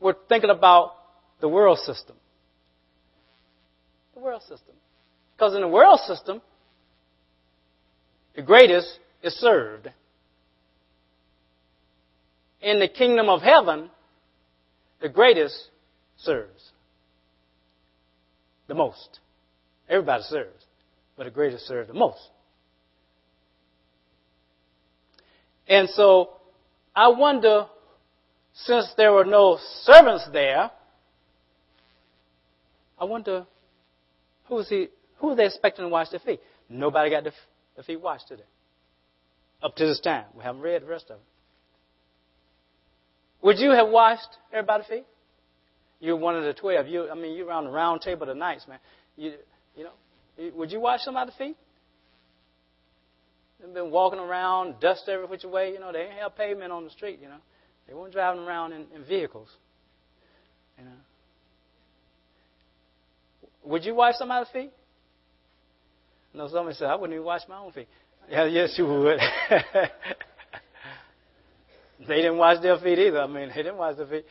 [0.00, 0.94] we're thinking about
[1.40, 2.16] the world system.
[4.14, 4.74] The world system.
[5.36, 6.42] Because in the world system,
[8.34, 9.88] the greatest is served.
[12.60, 13.90] In the kingdom of heaven,
[15.00, 15.56] the greatest
[16.18, 16.70] serves.
[18.68, 19.18] The most.
[19.88, 20.64] Everybody serves,
[21.16, 22.20] but the greatest serves the most.
[25.68, 26.30] And so,
[26.94, 27.66] I wonder
[28.54, 30.70] since there were no servants there,
[32.98, 33.46] I wonder
[34.46, 34.88] who he?
[35.18, 36.40] Who were they expecting to wash their feet?
[36.68, 37.32] Nobody got their
[37.84, 38.44] feet washed today.
[39.62, 41.22] Up to this time, we haven't read the rest of it.
[43.42, 45.06] Would you have washed everybody's feet?
[46.00, 46.86] You're one of the twelve.
[46.88, 48.58] You, I mean, you're around the round table the man.
[49.16, 49.34] You,
[49.76, 51.56] you know, would you wash somebody's feet?
[53.60, 55.72] They've been walking around, dust every which way.
[55.72, 57.18] You know, they ain't have pavement on the street.
[57.20, 57.36] You know,
[57.90, 59.48] they weren't driving around in, in vehicles.
[60.78, 60.92] You know,
[63.64, 64.70] would you wash somebody's feet?
[66.32, 67.88] No, somebody said I wouldn't even wash my own feet.
[68.30, 69.18] Yeah, yes, you would.
[72.06, 73.22] they didn't wash their feet either.
[73.22, 74.24] I mean, they didn't wash their feet.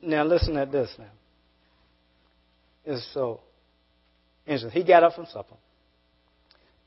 [0.00, 1.04] Now listen at this now.
[2.86, 3.42] It's so
[4.46, 4.70] interesting.
[4.70, 5.56] He got up from supper,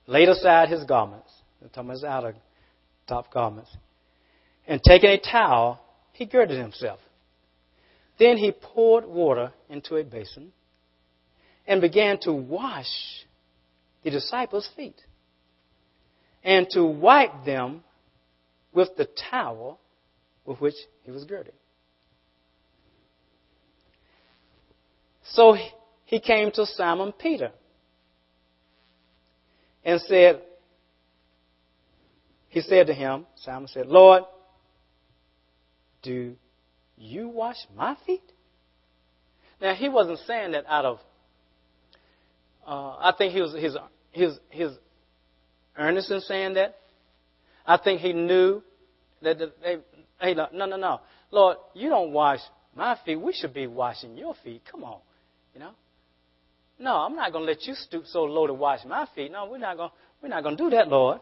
[0.07, 1.29] laid aside his garments,
[1.61, 2.35] I'm talking about his outer
[3.07, 3.69] top garments,
[4.67, 5.79] and taking a towel,
[6.13, 6.99] he girded himself.
[8.19, 10.51] Then he poured water into a basin
[11.65, 12.87] and began to wash
[14.03, 15.01] the disciples' feet
[16.43, 17.83] and to wipe them
[18.73, 19.79] with the towel
[20.45, 21.53] with which he was girded.
[25.23, 25.57] So
[26.05, 27.51] he came to Simon Peter
[29.85, 30.41] and said,
[32.53, 34.25] he said to him, Simon said, Lord,
[36.03, 36.35] do
[36.95, 38.21] you wash my feet?
[39.59, 40.99] Now he wasn't saying that out of
[42.67, 43.75] uh, I think he was his
[44.11, 44.71] his his
[45.75, 46.77] earnest in saying that.
[47.65, 48.61] I think he knew
[49.23, 49.77] that the, they,
[50.21, 51.01] hey no no no
[51.31, 52.39] Lord you don't wash
[52.75, 53.15] my feet.
[53.19, 54.61] We should be washing your feet.
[54.71, 54.99] Come on
[55.55, 55.71] you know?
[56.77, 59.31] No I'm not going to let you stoop so low to wash my feet.
[59.31, 59.89] No we're not going
[60.21, 61.19] we're not going to do that Lord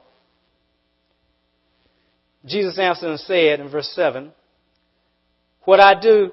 [2.46, 4.32] Jesus answered and said in verse 7
[5.64, 6.32] what I do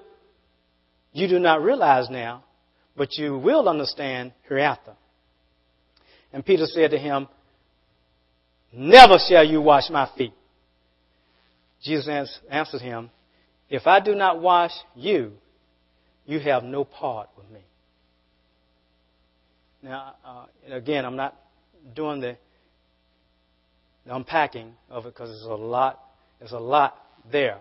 [1.12, 2.44] you do not realize now
[2.98, 4.92] but you will understand hereafter.
[6.32, 7.28] And Peter said to him,
[8.72, 10.34] Never shall you wash my feet.
[11.82, 13.08] Jesus answered him,
[13.70, 15.32] If I do not wash you,
[16.26, 17.60] you have no part with me.
[19.82, 21.36] Now, uh, again, I'm not
[21.94, 22.47] doing the, the
[24.10, 26.00] unpacking of it because there's a lot,
[26.38, 26.96] there's a lot
[27.30, 27.58] there.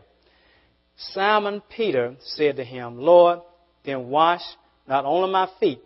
[0.97, 3.39] Simon Peter said to him, Lord,
[3.85, 4.41] then wash
[4.87, 5.81] not only my feet,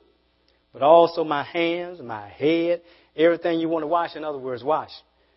[0.71, 2.81] but also my hands, my head,
[3.15, 4.15] everything you want to wash.
[4.15, 4.91] In other words, wash.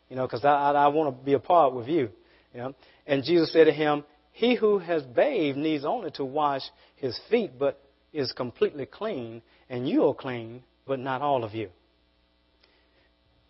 [0.09, 2.11] You know, because I, I, I want to be a part with you.
[2.53, 2.75] You know,
[3.07, 6.62] and Jesus said to him, "He who has bathed needs only to wash
[6.97, 7.81] his feet, but
[8.12, 11.70] is completely clean, and you are clean, but not all of you."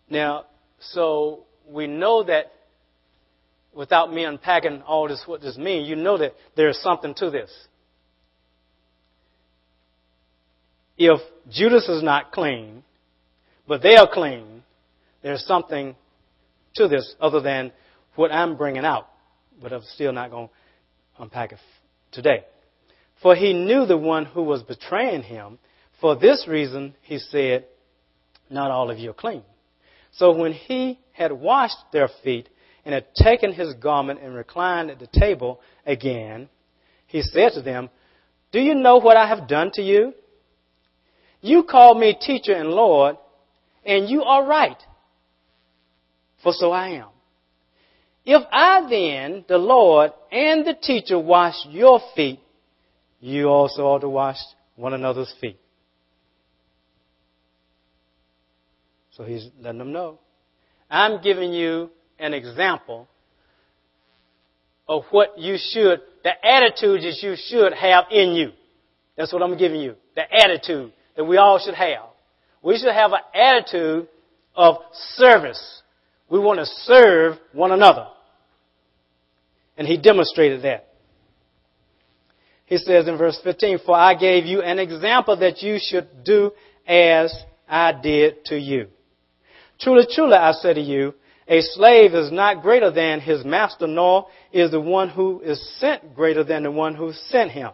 [0.09, 0.45] Now,
[0.79, 2.51] so we know that
[3.73, 7.29] without me unpacking all this, what this means, you know that there is something to
[7.29, 7.51] this.
[10.97, 12.83] if Judas is not clean,
[13.67, 14.63] but they are clean,
[15.21, 15.95] there's something
[16.75, 17.71] to this other than
[18.15, 19.07] what I'm bringing out.
[19.61, 21.59] But I'm still not going to unpack it
[22.11, 22.45] today.
[23.21, 25.57] For he knew the one who was betraying him.
[26.01, 27.65] For this reason, he said,
[28.49, 29.43] Not all of you are clean.
[30.17, 32.49] So when he had washed their feet
[32.85, 36.49] and had taken his garment and reclined at the table again,
[37.07, 37.89] he said to them,
[38.51, 40.13] Do you know what I have done to you?
[41.41, 43.17] You call me teacher and Lord,
[43.85, 44.81] and you are right,
[46.41, 47.09] for so I am.
[48.25, 52.39] If I then, the Lord and the teacher, wash your feet,
[53.19, 54.37] you also ought to wash
[54.75, 55.59] one another's feet.
[59.15, 60.19] So he's letting them know.
[60.89, 61.89] I'm giving you
[62.19, 63.07] an example
[64.87, 68.51] of what you should, the attitude that you should have in you.
[69.15, 69.95] That's what I'm giving you.
[70.15, 72.09] The attitude that we all should have.
[72.61, 74.07] We should have an attitude
[74.53, 74.75] of
[75.15, 75.81] service.
[76.29, 78.07] We want to serve one another.
[79.77, 80.89] And he demonstrated that.
[82.65, 86.51] He says in verse 15, For I gave you an example that you should do
[86.87, 87.33] as
[87.67, 88.87] I did to you.
[89.85, 91.13] Truly, truly, I say to you,
[91.47, 96.15] a slave is not greater than his master, nor is the one who is sent
[96.15, 97.69] greater than the one who sent him.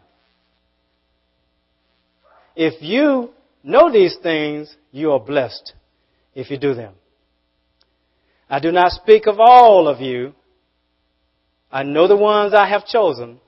[2.53, 3.29] If you
[3.63, 5.71] know these things, you are blessed
[6.35, 6.95] if you do them.
[8.49, 10.33] I do not speak of all of you.
[11.71, 13.39] I know the ones I have chosen.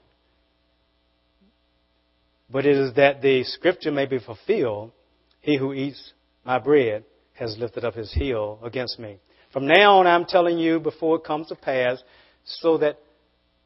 [2.49, 4.93] But it is that the scripture may be fulfilled.
[5.41, 6.13] He who eats
[6.45, 7.03] my bread
[7.33, 9.19] has lifted up his heel against me.
[9.51, 12.01] From now on, I'm telling you before it comes to pass,
[12.45, 12.99] so that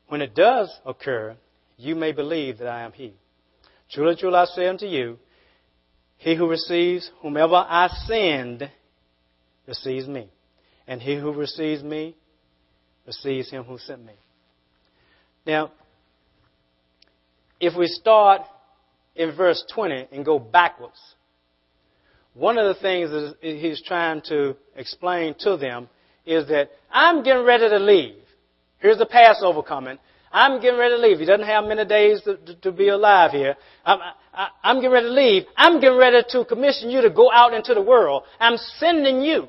[0.08, 1.36] when it does occur,
[1.78, 3.14] you may believe that I am he.
[3.92, 5.18] Truly, truly, I say unto you,
[6.18, 8.70] he who receives whomever I send
[9.68, 10.30] receives me.
[10.88, 12.16] And he who receives me
[13.06, 14.14] receives him who sent me.
[15.46, 15.72] Now,
[17.60, 18.42] if we start
[19.16, 21.00] in verse 20 and go backwards,
[22.38, 25.90] one of the things that he's trying to explain to them
[26.26, 28.22] is that I'm getting ready to leave.
[28.78, 29.98] Here's the Passover coming.
[30.32, 31.20] I'm getting ready to leave.
[31.20, 33.56] He doesn't have many days to, to, to be alive here.
[33.84, 34.00] I'm,
[34.34, 35.44] I, I'm getting ready to leave.
[35.56, 38.24] I'm getting ready to commission you to go out into the world.
[38.40, 39.48] I'm sending you.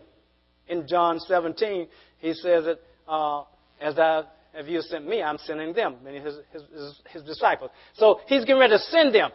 [0.68, 3.43] In John 17, he says that uh,
[3.80, 4.24] as I
[4.55, 7.70] have you sent me, I'm sending them, meaning his, his, his, his disciples.
[7.95, 9.30] So he's getting ready to send them.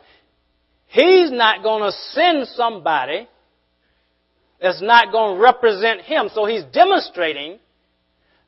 [0.87, 3.27] He's not going to send somebody
[4.63, 6.29] that's not going to represent him.
[6.33, 7.59] So he's demonstrating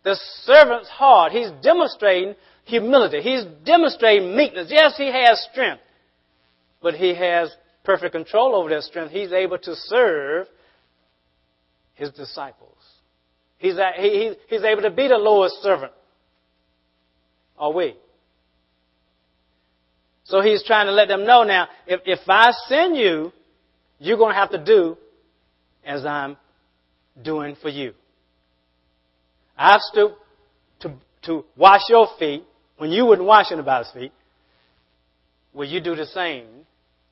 [0.06, 1.34] the servant's heart.
[1.34, 3.22] He's demonstrating humility.
[3.22, 4.70] He's demonstrating meekness.
[4.72, 5.82] Yes, he has strength,
[6.82, 7.54] but he has
[7.84, 9.12] perfect control over that strength.
[9.12, 10.48] He's able to serve
[11.96, 12.78] his disciples.
[13.58, 15.92] He's, he, he's able to be the lowest servant.
[17.58, 17.98] Are we?
[20.24, 23.34] So he's trying to let them know now, if, if I send you,
[24.00, 24.98] you're going to have to do
[25.86, 26.38] as I'm
[27.22, 27.94] doing for you.
[29.58, 30.18] I've stooped
[30.82, 32.44] to, to wash your feet
[32.78, 34.12] when you wouldn't wash anybody's feet.
[35.54, 36.48] Will you do the same?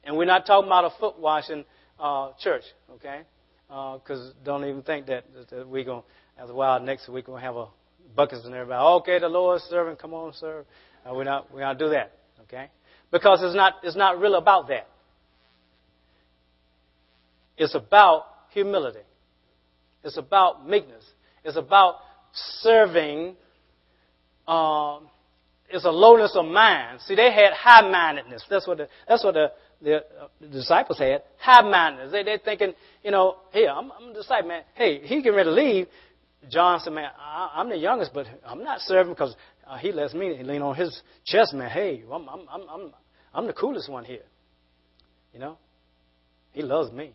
[0.03, 1.63] And we're not talking about a foot washing
[1.99, 2.63] uh, church,
[2.95, 3.21] okay?
[3.69, 7.27] Because uh, don't even think that, that we're going to, as a while next week,
[7.27, 7.67] we're going to have a
[8.15, 8.83] buckets and everybody.
[9.01, 10.65] Okay, the Lord's serving, come on, serve.
[11.05, 12.11] Uh, we're not, we're not do that,
[12.41, 12.69] okay?
[13.11, 14.87] Because it's not, it's not really about that.
[17.57, 18.99] It's about humility.
[20.03, 21.03] It's about meekness.
[21.43, 21.95] It's about
[22.33, 23.35] serving.
[24.47, 25.07] Um,
[25.69, 27.01] it's a lowness of mind.
[27.01, 28.43] See, they had high mindedness.
[28.49, 29.51] That's what the, that's what the,
[29.81, 31.23] the, uh, the disciples had.
[31.39, 32.11] High mindedness.
[32.11, 32.73] They, they're thinking,
[33.03, 34.63] you know, hey, I'm, I'm a disciple, man.
[34.75, 35.87] Hey, he getting ready to leave.
[36.49, 39.35] John said, man, I, I'm the youngest, but I'm not serving because
[39.65, 41.69] uh, he lets me lean on his chest, man.
[41.69, 42.93] Hey, I'm, I'm, I'm, I'm,
[43.33, 44.23] I'm the coolest one here.
[45.33, 45.57] You know,
[46.51, 47.13] he loves me.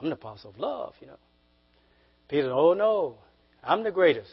[0.00, 1.18] I'm the apostle of love, you know.
[2.28, 3.16] Peter, oh no,
[3.62, 4.30] I'm the greatest.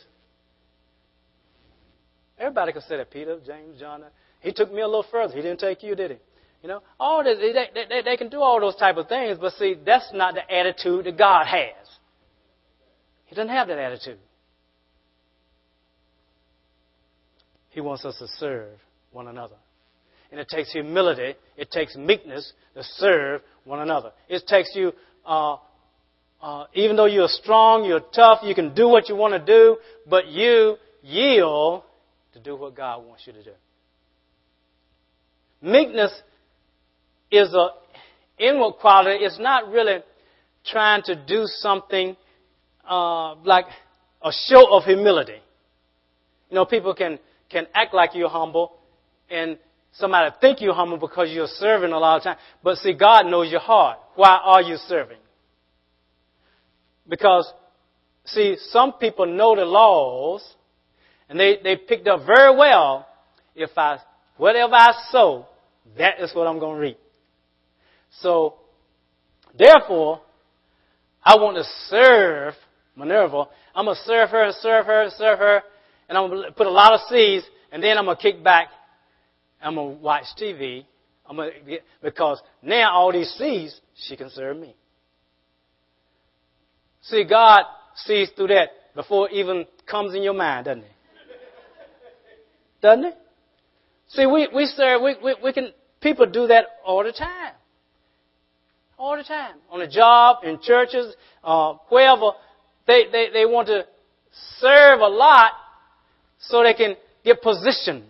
[2.37, 3.11] Everybody can say that.
[3.11, 4.03] Peter, James, John.
[4.41, 5.33] He took me a little further.
[5.33, 6.17] He didn't take you, did he?
[6.61, 9.53] You know, all this, they, they, they can do all those type of things, but
[9.53, 11.87] see, that's not the attitude that God has.
[13.25, 14.17] He doesn't have that attitude.
[17.69, 18.79] He wants us to serve
[19.11, 19.57] one another.
[20.31, 24.11] And it takes humility, it takes meekness to serve one another.
[24.27, 24.91] It takes you
[25.25, 25.57] uh,
[26.41, 29.77] uh, even though you're strong, you're tough, you can do what you want to do,
[30.07, 31.83] but you yield
[32.33, 33.51] to do what God wants you to do.
[35.61, 36.11] Meekness
[37.31, 37.69] is an
[38.37, 39.23] inward quality.
[39.23, 39.99] It's not really
[40.65, 42.15] trying to do something
[42.87, 43.65] uh, like
[44.21, 45.39] a show of humility.
[46.49, 47.19] You know, people can
[47.49, 48.73] can act like you're humble,
[49.29, 49.57] and
[49.93, 52.37] somebody think you're humble because you're serving a lot of time.
[52.63, 53.99] But see, God knows your heart.
[54.15, 55.17] Why are you serving?
[57.07, 57.51] Because,
[58.25, 60.43] see, some people know the laws,
[61.29, 63.07] and they, they picked up very well,
[63.55, 63.99] if I,
[64.37, 65.45] whatever I sow,
[65.97, 66.99] that is what I'm going to reap.
[68.21, 68.55] So,
[69.57, 70.21] therefore,
[71.23, 72.53] I want to serve
[72.95, 73.45] Minerva.
[73.75, 75.61] I'm going to serve her and serve her and serve her,
[76.07, 78.43] and I'm going to put a lot of seeds, and then I'm going to kick
[78.43, 78.69] back.
[79.61, 80.85] I'm going to watch TV.
[81.27, 84.75] I'm to get, because now all these sees, she can serve me.
[87.01, 87.63] See, God
[87.95, 90.89] sees through that before it even comes in your mind, doesn't He?
[92.81, 93.11] Doesn't He?
[94.09, 95.71] See, we, we serve, we, we, we can,
[96.01, 97.53] people do that all the time.
[98.97, 99.55] All the time.
[99.71, 102.31] On the job, in churches, uh, wherever.
[102.87, 103.85] They, they, they want to
[104.59, 105.51] serve a lot
[106.39, 108.05] so they can get position,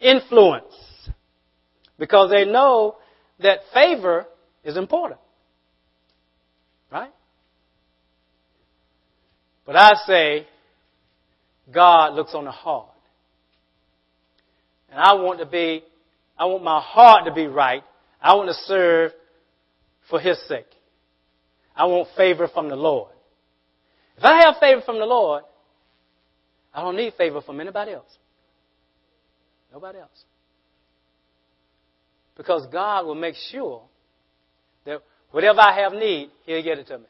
[0.00, 0.74] influence.
[2.00, 2.96] Because they know
[3.40, 4.26] that favor
[4.64, 5.20] is important.
[6.90, 7.12] Right?
[9.66, 10.46] But I say,
[11.72, 12.88] God looks on the heart.
[14.90, 15.84] And I want to be,
[16.36, 17.84] I want my heart to be right.
[18.20, 19.12] I want to serve
[20.08, 20.66] for His sake.
[21.76, 23.12] I want favor from the Lord.
[24.16, 25.44] If I have favor from the Lord,
[26.74, 28.18] I don't need favor from anybody else.
[29.70, 30.24] Nobody else.
[32.40, 33.82] Because God will make sure
[34.86, 37.04] that whatever I have need, He'll get it to me.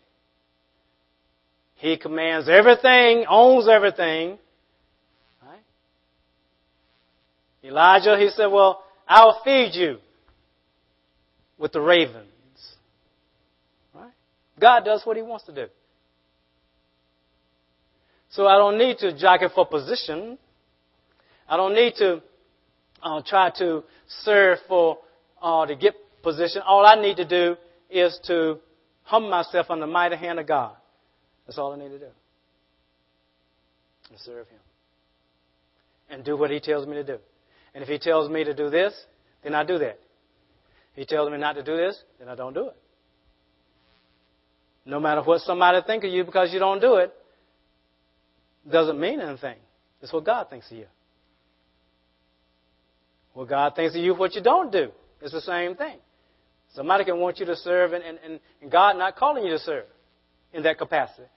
[1.76, 4.38] He commands everything, owns everything.
[5.40, 5.62] Right?
[7.62, 9.98] Elijah, he said, Well, I'll feed you
[11.58, 12.26] with the ravens.
[13.94, 14.10] Right?
[14.58, 15.66] God does what he wants to do.
[18.30, 20.38] So I don't need to jockey for position.
[21.48, 22.20] I don't need to
[23.00, 23.84] uh, try to
[24.24, 24.98] serve for
[25.43, 26.62] uh, to get position.
[26.66, 27.57] All I need to do
[27.91, 28.59] is to
[29.03, 30.74] humble myself under the mighty hand of God.
[31.47, 32.07] That's all I need to do.
[34.11, 34.59] And serve Him.
[36.11, 37.18] And do what He tells me to do.
[37.74, 38.93] And if He tells me to do this,
[39.43, 39.99] then I do that.
[40.93, 42.76] If He tells me not to do this, then I don't do it.
[44.84, 47.12] No matter what somebody think of you because you don't do it,
[48.70, 49.57] doesn't mean anything.
[50.03, 50.86] It's what God thinks of you.
[53.34, 54.91] What God thinks of you, what you don't do.
[55.20, 55.98] It's the same thing.
[56.74, 59.84] Somebody can want you to serve and, and, and God not calling you to serve
[60.52, 61.28] in that capacity.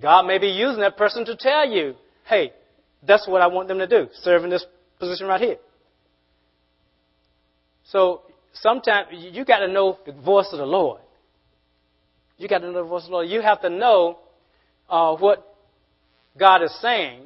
[0.00, 1.94] God may be using that person to tell you,
[2.26, 2.52] hey,
[3.06, 4.64] that's what I want them to do, serve in this
[4.98, 5.56] position right here.
[7.84, 8.22] So
[8.52, 11.00] sometimes you got to know the voice of the Lord.
[12.38, 13.28] You got to know the voice of the Lord.
[13.28, 14.18] You have to know
[14.88, 15.46] uh, what
[16.38, 17.24] God is saying.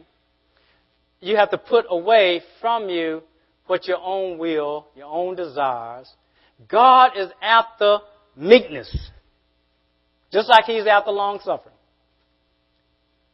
[1.21, 3.23] You have to put away from you
[3.67, 6.11] what your own will, your own desires.
[6.69, 7.99] God is after
[8.37, 9.11] meekness.
[10.33, 11.75] Just like He's after long suffering.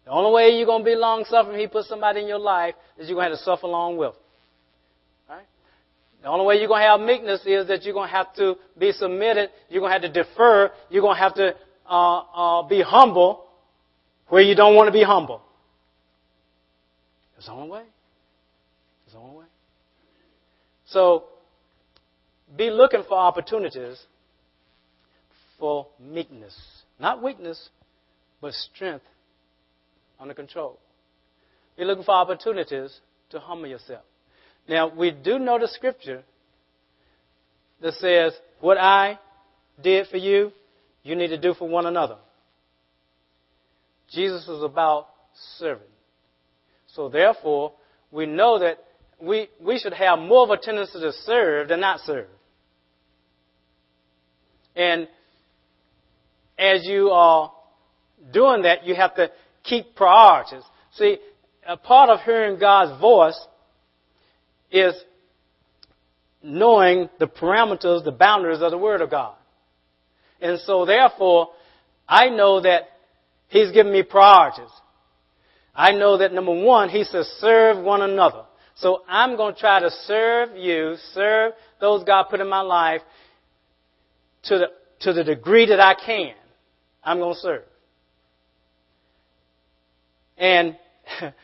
[0.04, 2.74] The only way you're going to be long suffering, He puts somebody in your life
[2.98, 4.14] is you're going to have to suffer along with.
[5.28, 5.46] Right?
[6.22, 8.56] The only way you're going to have meekness is that you're going to have to
[8.78, 9.50] be submitted.
[9.68, 10.70] You're going to have to defer.
[10.90, 11.54] You're going to have to
[11.88, 13.46] uh, uh, be humble
[14.28, 15.42] where you don't want to be humble.
[17.36, 17.82] It's the only way.
[19.06, 19.44] It's the only way.
[20.90, 21.24] So,
[22.56, 23.96] be looking for opportunities
[25.58, 26.56] for meekness.
[26.98, 27.68] Not weakness,
[28.40, 29.04] but strength
[30.18, 30.78] under control.
[31.78, 32.98] Be looking for opportunities
[33.30, 34.02] to humble yourself.
[34.68, 36.22] Now, we do know the scripture
[37.80, 39.18] that says, What I
[39.80, 40.52] did for you,
[41.02, 42.16] you need to do for one another.
[44.10, 45.06] Jesus was about
[45.58, 45.86] serving.
[46.88, 47.72] So therefore,
[48.10, 48.78] we know that
[49.22, 52.26] we, we should have more of a tendency to serve than not serve.
[54.74, 55.08] And
[56.58, 57.52] as you are
[58.32, 59.30] doing that, you have to
[59.62, 60.62] keep priorities.
[60.92, 61.18] See,
[61.66, 63.38] a part of hearing God's voice
[64.70, 64.94] is
[66.42, 69.34] knowing the parameters, the boundaries of the Word of God.
[70.40, 71.48] And so therefore,
[72.08, 72.88] I know that
[73.48, 74.70] He's given me priorities.
[75.74, 78.44] I know that number one, He says serve one another.
[78.76, 83.02] So I'm going to try to serve you, serve those God put in my life
[84.44, 84.66] to the,
[85.00, 86.34] to the degree that I can.
[87.02, 87.62] I'm going to serve.
[90.38, 90.76] And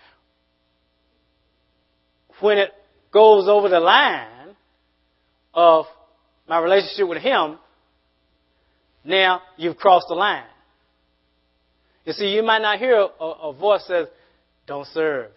[2.40, 2.70] when it
[3.12, 4.56] goes over the line
[5.52, 5.86] of
[6.48, 7.58] my relationship with Him,
[9.04, 10.44] now you've crossed the line.
[12.04, 14.06] You see, you might not hear a, a voice says,
[14.66, 15.30] don't serve.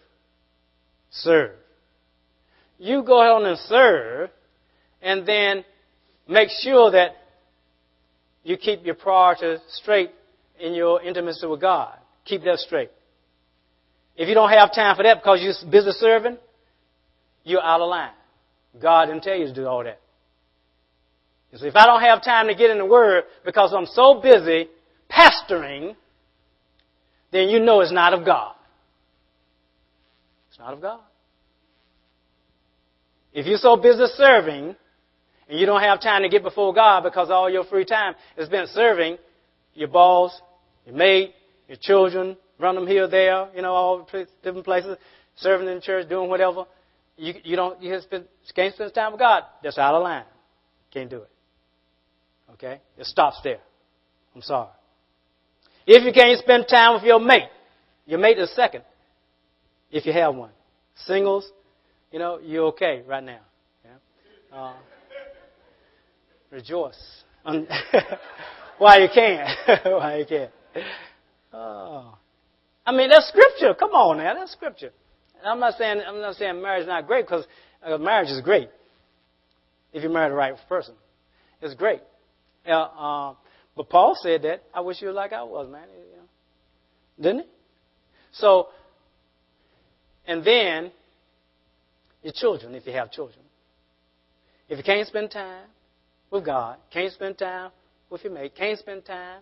[1.12, 1.52] Serve.
[2.80, 4.30] You go on and serve,
[5.02, 5.64] and then
[6.28, 7.12] make sure that
[8.44, 10.12] you keep your priorities straight
[10.60, 11.98] in your intimacy with God.
[12.26, 12.90] Keep that straight.
[14.16, 16.38] If you don't have time for that because you're busy serving,
[17.44, 18.12] you're out of line.
[18.82, 20.00] God didn't tell you to do all that.
[21.56, 24.68] See, if I don't have time to get in the Word because I'm so busy
[25.10, 25.96] pastoring,
[27.32, 28.56] then you know it's not of God.
[30.50, 31.00] It's not of God.
[33.40, 34.76] If you're so busy serving
[35.48, 38.48] and you don't have time to get before God because all your free time is
[38.48, 39.18] spent serving
[39.74, 40.38] your boss,
[40.86, 41.34] your mate,
[41.70, 44.10] your children, run them here, there, you know, all
[44.44, 44.98] different places,
[45.38, 46.66] serving in the church, doing whatever.
[47.16, 49.44] You, you don't, you spend, can't spend time with God.
[49.64, 50.26] That's out of line.
[50.92, 51.32] Can't do it.
[52.56, 52.82] Okay?
[52.98, 53.60] It stops there.
[54.36, 54.68] I'm sorry.
[55.88, 57.48] If you can't spend time with your mate,
[58.06, 58.84] your mate is second,
[59.92, 60.52] if you have one.
[61.06, 61.50] Singles,
[62.12, 63.40] you know, you're okay right now.
[63.84, 64.58] Yeah?
[64.58, 64.74] Uh,
[66.52, 67.24] rejoice.
[68.78, 69.56] While you can.
[69.84, 70.52] While you can't?
[71.54, 72.18] Oh.
[72.86, 73.74] I mean, that's scripture.
[73.74, 74.92] Come on now, that's scripture.
[75.44, 77.46] I'm not saying I'm not saying marriage is not great because
[77.84, 78.70] uh, marriage is great
[79.94, 80.96] if you marry the right person.
[81.62, 82.02] It's great.
[82.68, 83.36] Uh, uh,
[83.76, 84.64] but Paul said that.
[84.74, 85.88] I wish you were like I was, man.
[85.90, 86.24] You know.
[87.22, 87.50] Didn't he?
[88.34, 88.68] So,
[90.26, 90.92] and then
[92.22, 93.40] your children, if you have children.
[94.68, 95.66] If you can't spend time
[96.32, 97.72] with God, can't spend time
[98.10, 99.42] with your mate, can't spend time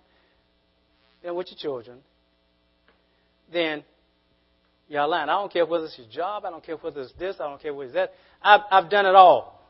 [1.28, 2.00] know, with your children,
[3.52, 3.84] then
[4.88, 5.30] you're lying.
[5.30, 7.62] I don't care whether it's your job, I don't care whether it's this, I don't
[7.62, 8.14] care whether it's that.
[8.42, 9.62] I've, I've done it all.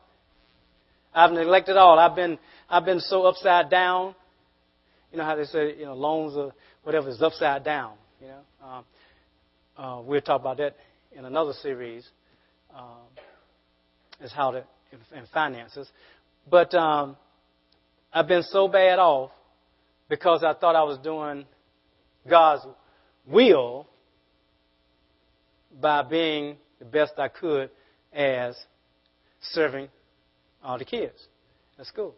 [1.14, 1.98] I've neglected all.
[1.98, 2.38] I've been
[2.68, 4.14] I've been so upside down.
[5.10, 6.52] You know how they say, you know, loans or
[6.84, 7.94] whatever is upside down.
[8.20, 8.84] You know, um,
[9.76, 10.76] uh, we'll talk about that
[11.16, 12.06] in another series.
[12.74, 13.06] Um,
[14.20, 15.88] is how to in, in finances,
[16.50, 17.16] but um,
[18.12, 19.30] I've been so bad off
[20.08, 21.44] because I thought I was doing
[22.28, 22.66] God's
[23.26, 23.86] will
[25.80, 27.70] by being the best I could
[28.12, 28.56] as
[29.40, 29.88] serving
[30.62, 31.26] all the kids
[31.78, 32.14] at school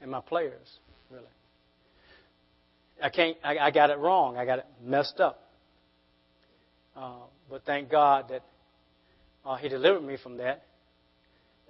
[0.00, 0.78] and my players,
[1.10, 1.24] really.
[3.02, 3.36] I can't.
[3.44, 4.36] I, I got it wrong.
[4.36, 5.40] I got it messed up.
[6.96, 7.12] Uh,
[7.48, 8.42] but thank God that
[9.44, 10.64] uh, He delivered me from that,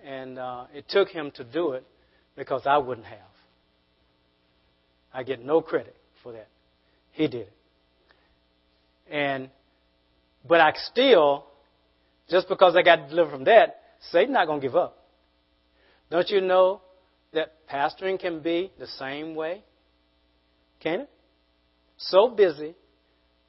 [0.05, 1.87] and uh, it took Him to do it
[2.37, 3.19] because I wouldn't have.
[5.13, 6.49] I get no credit for that.
[7.13, 7.53] He did it.
[9.11, 9.51] And
[10.47, 11.47] but I still,
[12.31, 14.97] just because I got delivered from that, Satan's not going to give up.
[16.11, 16.81] Don't you know
[17.33, 19.63] that pastoring can be the same way?
[20.81, 21.11] Can it?
[21.99, 22.75] So busy,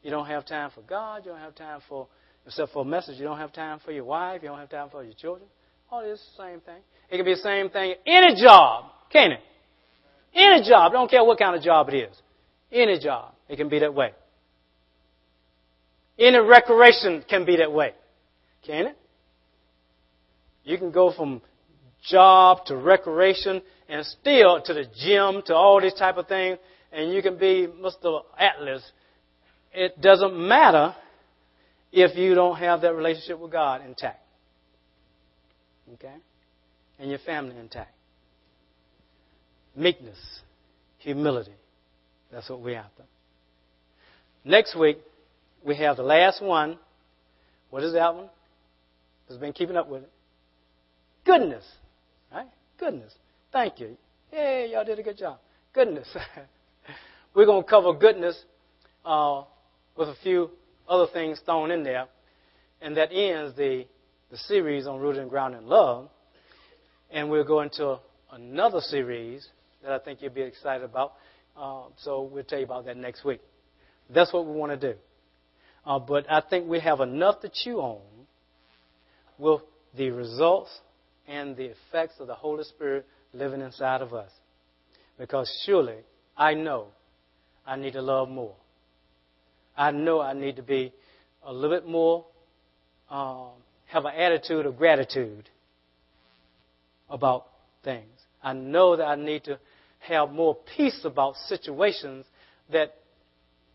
[0.01, 2.07] you don't have time for God, you don't have time for,
[2.45, 4.89] except for a message, you don't have time for your wife, you don't have time
[4.89, 5.47] for your children.
[5.91, 6.81] All this the same thing.
[7.09, 9.39] It can be the same thing any job, can it?
[10.33, 12.15] Any job, don't care what kind of job it is.
[12.71, 14.11] Any job, it can be that way.
[16.19, 17.93] Any recreation can be that way.
[18.65, 18.97] Can it?
[20.63, 21.41] You can go from
[22.03, 26.59] job to recreation and still to the gym to all these type of things
[26.91, 28.21] and you can be Mr.
[28.37, 28.83] Atlas.
[29.73, 30.95] It doesn't matter
[31.91, 34.21] if you don't have that relationship with God intact.
[35.95, 36.15] Okay?
[36.99, 37.93] And your family intact.
[39.75, 40.17] Meekness,
[40.97, 41.53] humility.
[42.31, 43.03] That's what we're after.
[44.43, 44.99] Next week,
[45.65, 46.77] we have the last one.
[47.69, 48.29] What is that one?
[49.27, 50.11] Has been keeping up with it.
[51.25, 51.63] Goodness.
[52.31, 52.47] Right?
[52.79, 53.13] Goodness.
[53.51, 53.97] Thank you.
[54.31, 55.39] Hey, y'all did a good job.
[55.73, 56.07] Goodness.
[57.35, 58.41] We're going to cover goodness
[59.05, 59.43] uh,
[59.95, 60.49] with a few
[60.89, 62.07] other things thrown in there.
[62.81, 63.85] And that ends the,
[64.31, 66.09] the series on Rooted and Grounded in Love.
[67.11, 67.99] And we'll go into
[68.31, 69.47] another series
[69.83, 71.13] that I think you'll be excited about.
[71.55, 73.41] Uh, so we'll tell you about that next week.
[74.09, 74.99] That's what we want to do.
[75.85, 78.01] Uh, but I think we have enough to chew on
[79.37, 79.61] with
[79.97, 80.69] the results
[81.27, 84.31] and the effects of the Holy Spirit living inside of us.
[85.17, 85.97] Because surely
[86.37, 86.87] I know
[87.65, 88.55] I need to love more.
[89.79, 90.91] I know I need to be
[91.41, 92.25] a little bit more,
[93.09, 93.51] um,
[93.87, 95.49] have an attitude of gratitude
[97.09, 97.47] about
[97.81, 98.19] things.
[98.43, 99.57] I know that I need to
[99.99, 102.25] have more peace about situations
[102.69, 102.93] that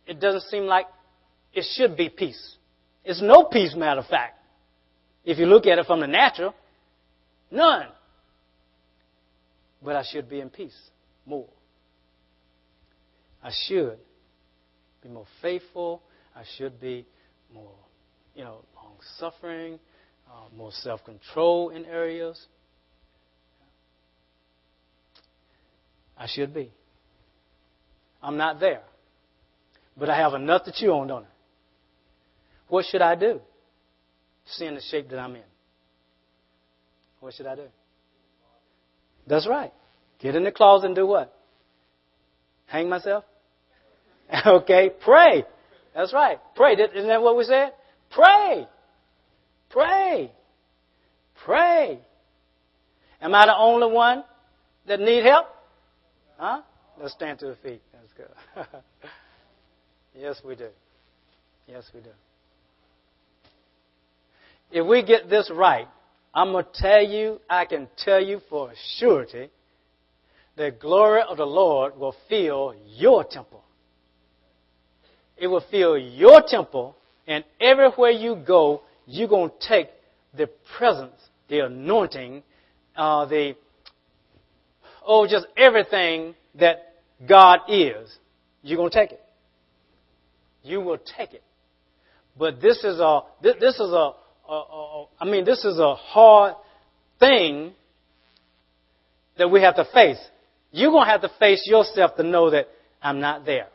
[0.06, 0.84] it doesn't seem like
[1.54, 2.56] it should be peace.
[3.02, 4.38] It's no peace, matter of fact.
[5.24, 6.54] If you look at it from the natural,
[7.50, 7.86] none.
[9.82, 10.76] But I should be in peace
[11.24, 11.48] more.
[13.42, 13.98] I should
[15.04, 16.02] be more faithful.
[16.34, 17.06] I should be
[17.52, 17.74] more,
[18.34, 19.78] you know, long suffering,
[20.28, 22.46] uh, more self control in areas.
[26.16, 26.72] I should be.
[28.22, 28.82] I'm not there.
[29.96, 31.28] But I have enough to chew on, don't I?
[32.68, 33.40] What should I do?
[34.46, 35.42] Seeing the shape that I'm in.
[37.20, 37.66] What should I do?
[39.26, 39.72] That's right.
[40.18, 41.36] Get in the closet and do what?
[42.66, 43.24] Hang myself?
[44.46, 45.44] okay, pray.
[45.94, 46.38] That's right.
[46.56, 46.74] Pray.
[46.74, 47.72] Isn't that what we said?
[48.10, 48.66] Pray.
[49.70, 50.32] Pray.
[51.44, 51.98] Pray.
[53.20, 54.24] Am I the only one
[54.86, 55.46] that need help?
[56.38, 56.62] Huh?
[57.00, 57.82] Let's stand to the feet.
[57.92, 58.66] That's good.
[60.14, 60.68] yes, we do.
[61.66, 62.10] Yes, we do.
[64.70, 65.88] If we get this right,
[66.34, 69.50] I'm going to tell you, I can tell you for surety,
[70.56, 73.63] the glory of the Lord will fill your temple.
[75.36, 79.88] It will fill your temple, and everywhere you go, you're going to take
[80.36, 82.42] the presence, the anointing,
[82.96, 83.56] uh, the
[85.06, 86.94] oh, just everything that
[87.28, 88.16] God is.
[88.62, 89.20] You're going to take it.
[90.62, 91.42] You will take it.
[92.38, 94.12] But this is a this, this is a,
[94.48, 96.54] I mean this is a hard
[97.20, 97.72] thing
[99.38, 100.18] that we have to face.
[100.72, 102.68] You're going to have to face yourself to know that
[103.02, 103.68] I'm not there.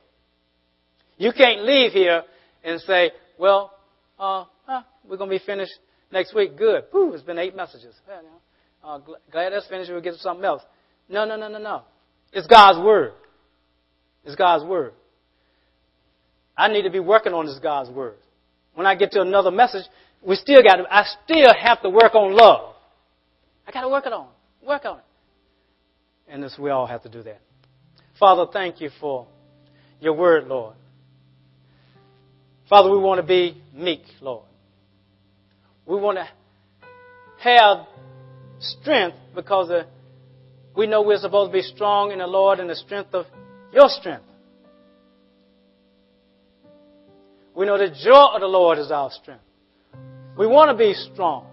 [1.20, 2.24] You can't leave here
[2.64, 3.74] and say, well,
[4.18, 4.46] uh,
[5.08, 5.74] we're going to be finished
[6.12, 6.58] next week.
[6.58, 6.86] Good.
[6.92, 7.94] Whew, it's been eight messages.
[8.82, 9.00] Uh,
[9.30, 9.92] glad that's finished.
[9.92, 10.64] We'll get to something else.
[11.10, 11.82] No, no, no, no, no.
[12.32, 13.12] It's God's Word.
[14.24, 14.94] It's God's Word.
[16.58, 18.16] I need to be working on this God's Word.
[18.74, 19.84] When I get to another message,
[20.22, 22.76] we still got to, I still have to work on love.
[23.68, 24.28] I got to work it on.
[24.66, 25.04] Work on it.
[26.30, 27.42] And this, we all have to do that.
[28.18, 29.28] Father, thank you for
[30.00, 30.76] your word, Lord.
[32.70, 34.46] Father, we want to be meek, Lord.
[35.86, 36.28] We want to
[37.40, 37.88] have
[38.60, 39.84] strength because uh,
[40.76, 43.26] we know we're supposed to be strong in the Lord and the strength of
[43.74, 44.26] your strength.
[47.56, 49.44] We know the joy of the Lord is our strength.
[50.38, 51.48] We want to be strong.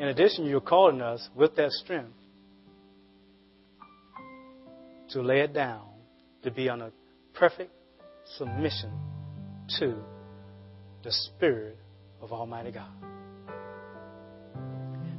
[0.00, 2.14] In addition, you're calling us with that strength
[5.10, 5.87] to lay it down,
[6.42, 6.92] to be on a
[7.34, 7.72] perfect
[8.36, 8.92] submission
[9.78, 9.94] to
[11.02, 11.76] the Spirit
[12.20, 12.90] of Almighty God.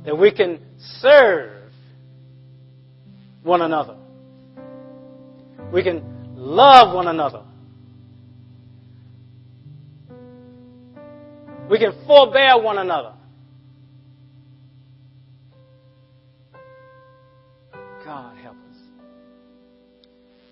[0.06, 0.60] That we can
[1.02, 1.72] serve
[3.44, 3.98] one another.
[5.72, 7.44] We can love one another.
[11.70, 13.14] We can forbear one another.
[18.04, 18.69] God help us.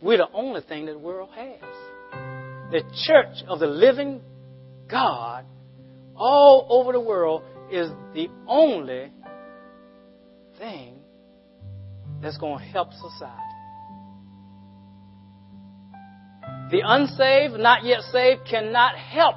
[0.02, 1.62] We're the only thing that the world has.
[2.72, 4.22] The church of the living
[4.90, 5.46] God
[6.16, 9.12] all over the world is the only
[10.58, 11.00] thing
[12.22, 13.34] that's going to help society.
[16.72, 19.36] The unsaved, not yet saved, cannot help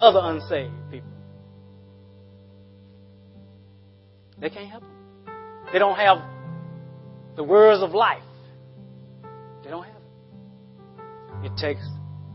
[0.00, 1.08] other unsaved people.
[4.40, 5.34] They can't help them.
[5.72, 6.18] They don't have
[7.40, 8.22] the words of life.
[9.64, 10.02] They don't have
[11.42, 11.46] it.
[11.46, 11.80] It takes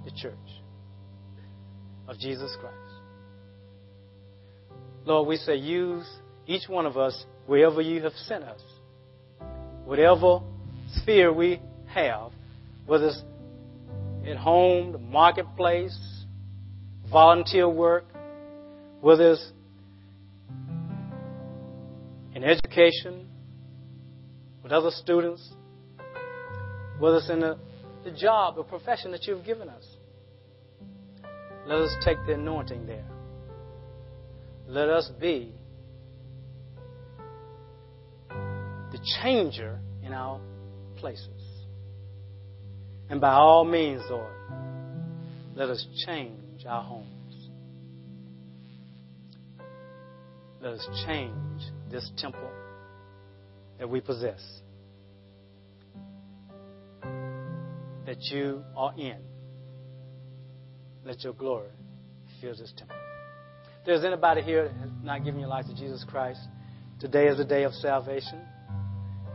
[0.03, 0.33] the church
[2.07, 2.75] of Jesus Christ.
[5.05, 6.07] Lord, we say use
[6.47, 8.59] each one of us wherever you have sent us.
[9.83, 10.39] Whatever
[10.95, 12.31] sphere we have,
[12.87, 13.23] whether it's
[14.27, 15.95] at home, the marketplace,
[17.11, 18.05] volunteer work,
[19.01, 19.51] whether it's
[22.33, 23.27] in education,
[24.65, 25.47] with other students,
[26.97, 27.55] whether it's in the,
[28.03, 29.85] the job or profession that you've given us.
[31.67, 33.05] Let us take the anointing there.
[34.67, 35.53] Let us be
[38.27, 40.41] the changer in our
[40.95, 41.29] places.
[43.11, 44.33] And by all means, Lord,
[45.55, 47.49] let us change our homes.
[50.59, 51.61] Let us change
[51.91, 52.49] this temple
[53.79, 54.41] that we possess,
[58.05, 59.17] that you are in.
[61.05, 61.69] Let your glory
[62.41, 62.95] fill this temple.
[63.79, 66.39] If there's anybody here that has not given your life to Jesus Christ,
[66.99, 68.41] today is the day of salvation.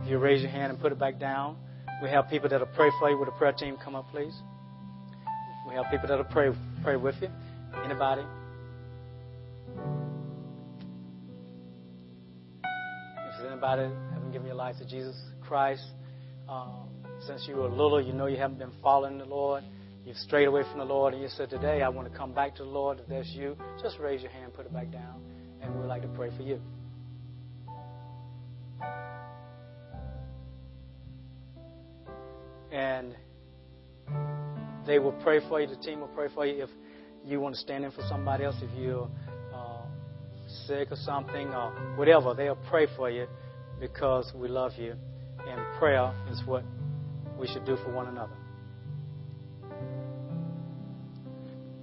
[0.01, 1.57] If you raise your hand and put it back down,
[2.01, 3.17] we have people that'll pray for you.
[3.17, 4.33] With the prayer team come up, please?
[5.69, 6.49] We have people that'll pray
[6.83, 7.29] pray with you.
[7.85, 8.23] Anybody?
[12.63, 13.89] If there's anybody
[14.31, 15.83] haven't given your life to Jesus Christ,
[16.47, 16.87] um,
[17.27, 19.63] since you were little, you know you haven't been following the Lord.
[20.05, 22.55] You've strayed away from the Lord, and you said, Today I want to come back
[22.55, 22.99] to the Lord.
[22.99, 25.21] If that's you, just raise your hand, put it back down,
[25.61, 26.61] and we'd like to pray for you.
[32.71, 33.13] And
[34.87, 36.69] they will pray for you, the team will pray for you if
[37.25, 39.09] you want to stand in for somebody else, if you're
[39.53, 39.81] uh,
[40.67, 42.33] sick or something, or whatever.
[42.33, 43.27] They'll pray for you
[43.81, 44.95] because we love you,
[45.45, 46.63] and prayer is what
[47.37, 48.37] we should do for one another.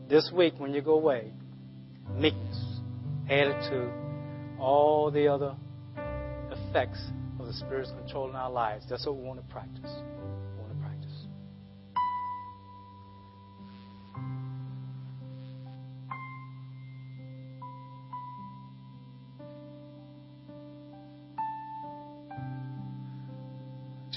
[0.08, 1.32] this week when you go away,
[2.14, 2.80] meekness
[3.28, 3.90] added to
[4.58, 5.54] all the other
[6.50, 7.00] effects
[7.38, 8.86] of the Spirit's control in our lives.
[8.88, 9.76] That's what we want to practice.
[9.76, 10.37] We want to practice.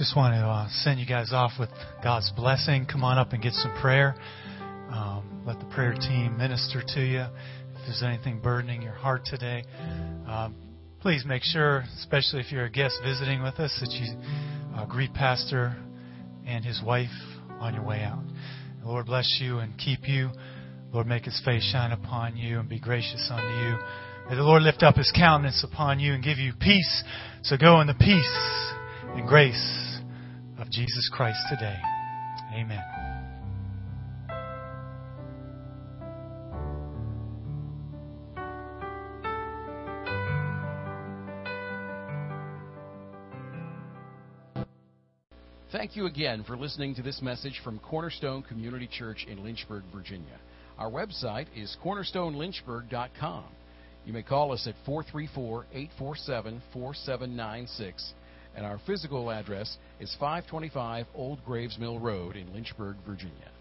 [0.01, 1.69] Just want to uh, send you guys off with
[2.03, 2.87] God's blessing.
[2.91, 4.15] Come on up and get some prayer.
[4.89, 7.19] Um, let the prayer team minister to you.
[7.19, 9.63] If there's anything burdening your heart today,
[10.27, 10.55] um,
[11.01, 14.17] please make sure, especially if you're a guest visiting with us, that you
[14.75, 15.77] uh, greet Pastor
[16.47, 17.09] and his wife
[17.59, 18.23] on your way out.
[18.81, 20.31] The Lord bless you and keep you.
[20.91, 23.77] Lord, make his face shine upon you and be gracious unto you.
[24.31, 27.03] May the Lord lift up his countenance upon you and give you peace.
[27.43, 28.73] So go in the peace
[29.13, 29.90] and grace
[30.71, 31.77] Jesus Christ today.
[32.55, 32.79] Amen.
[45.73, 50.39] Thank you again for listening to this message from Cornerstone Community Church in Lynchburg, Virginia.
[50.77, 53.43] Our website is cornerstonelynchburg.com.
[54.05, 58.13] You may call us at 434 847 4796
[58.55, 63.51] and our physical address is 525 Old Graves Mill Road in Lynchburg, Virginia.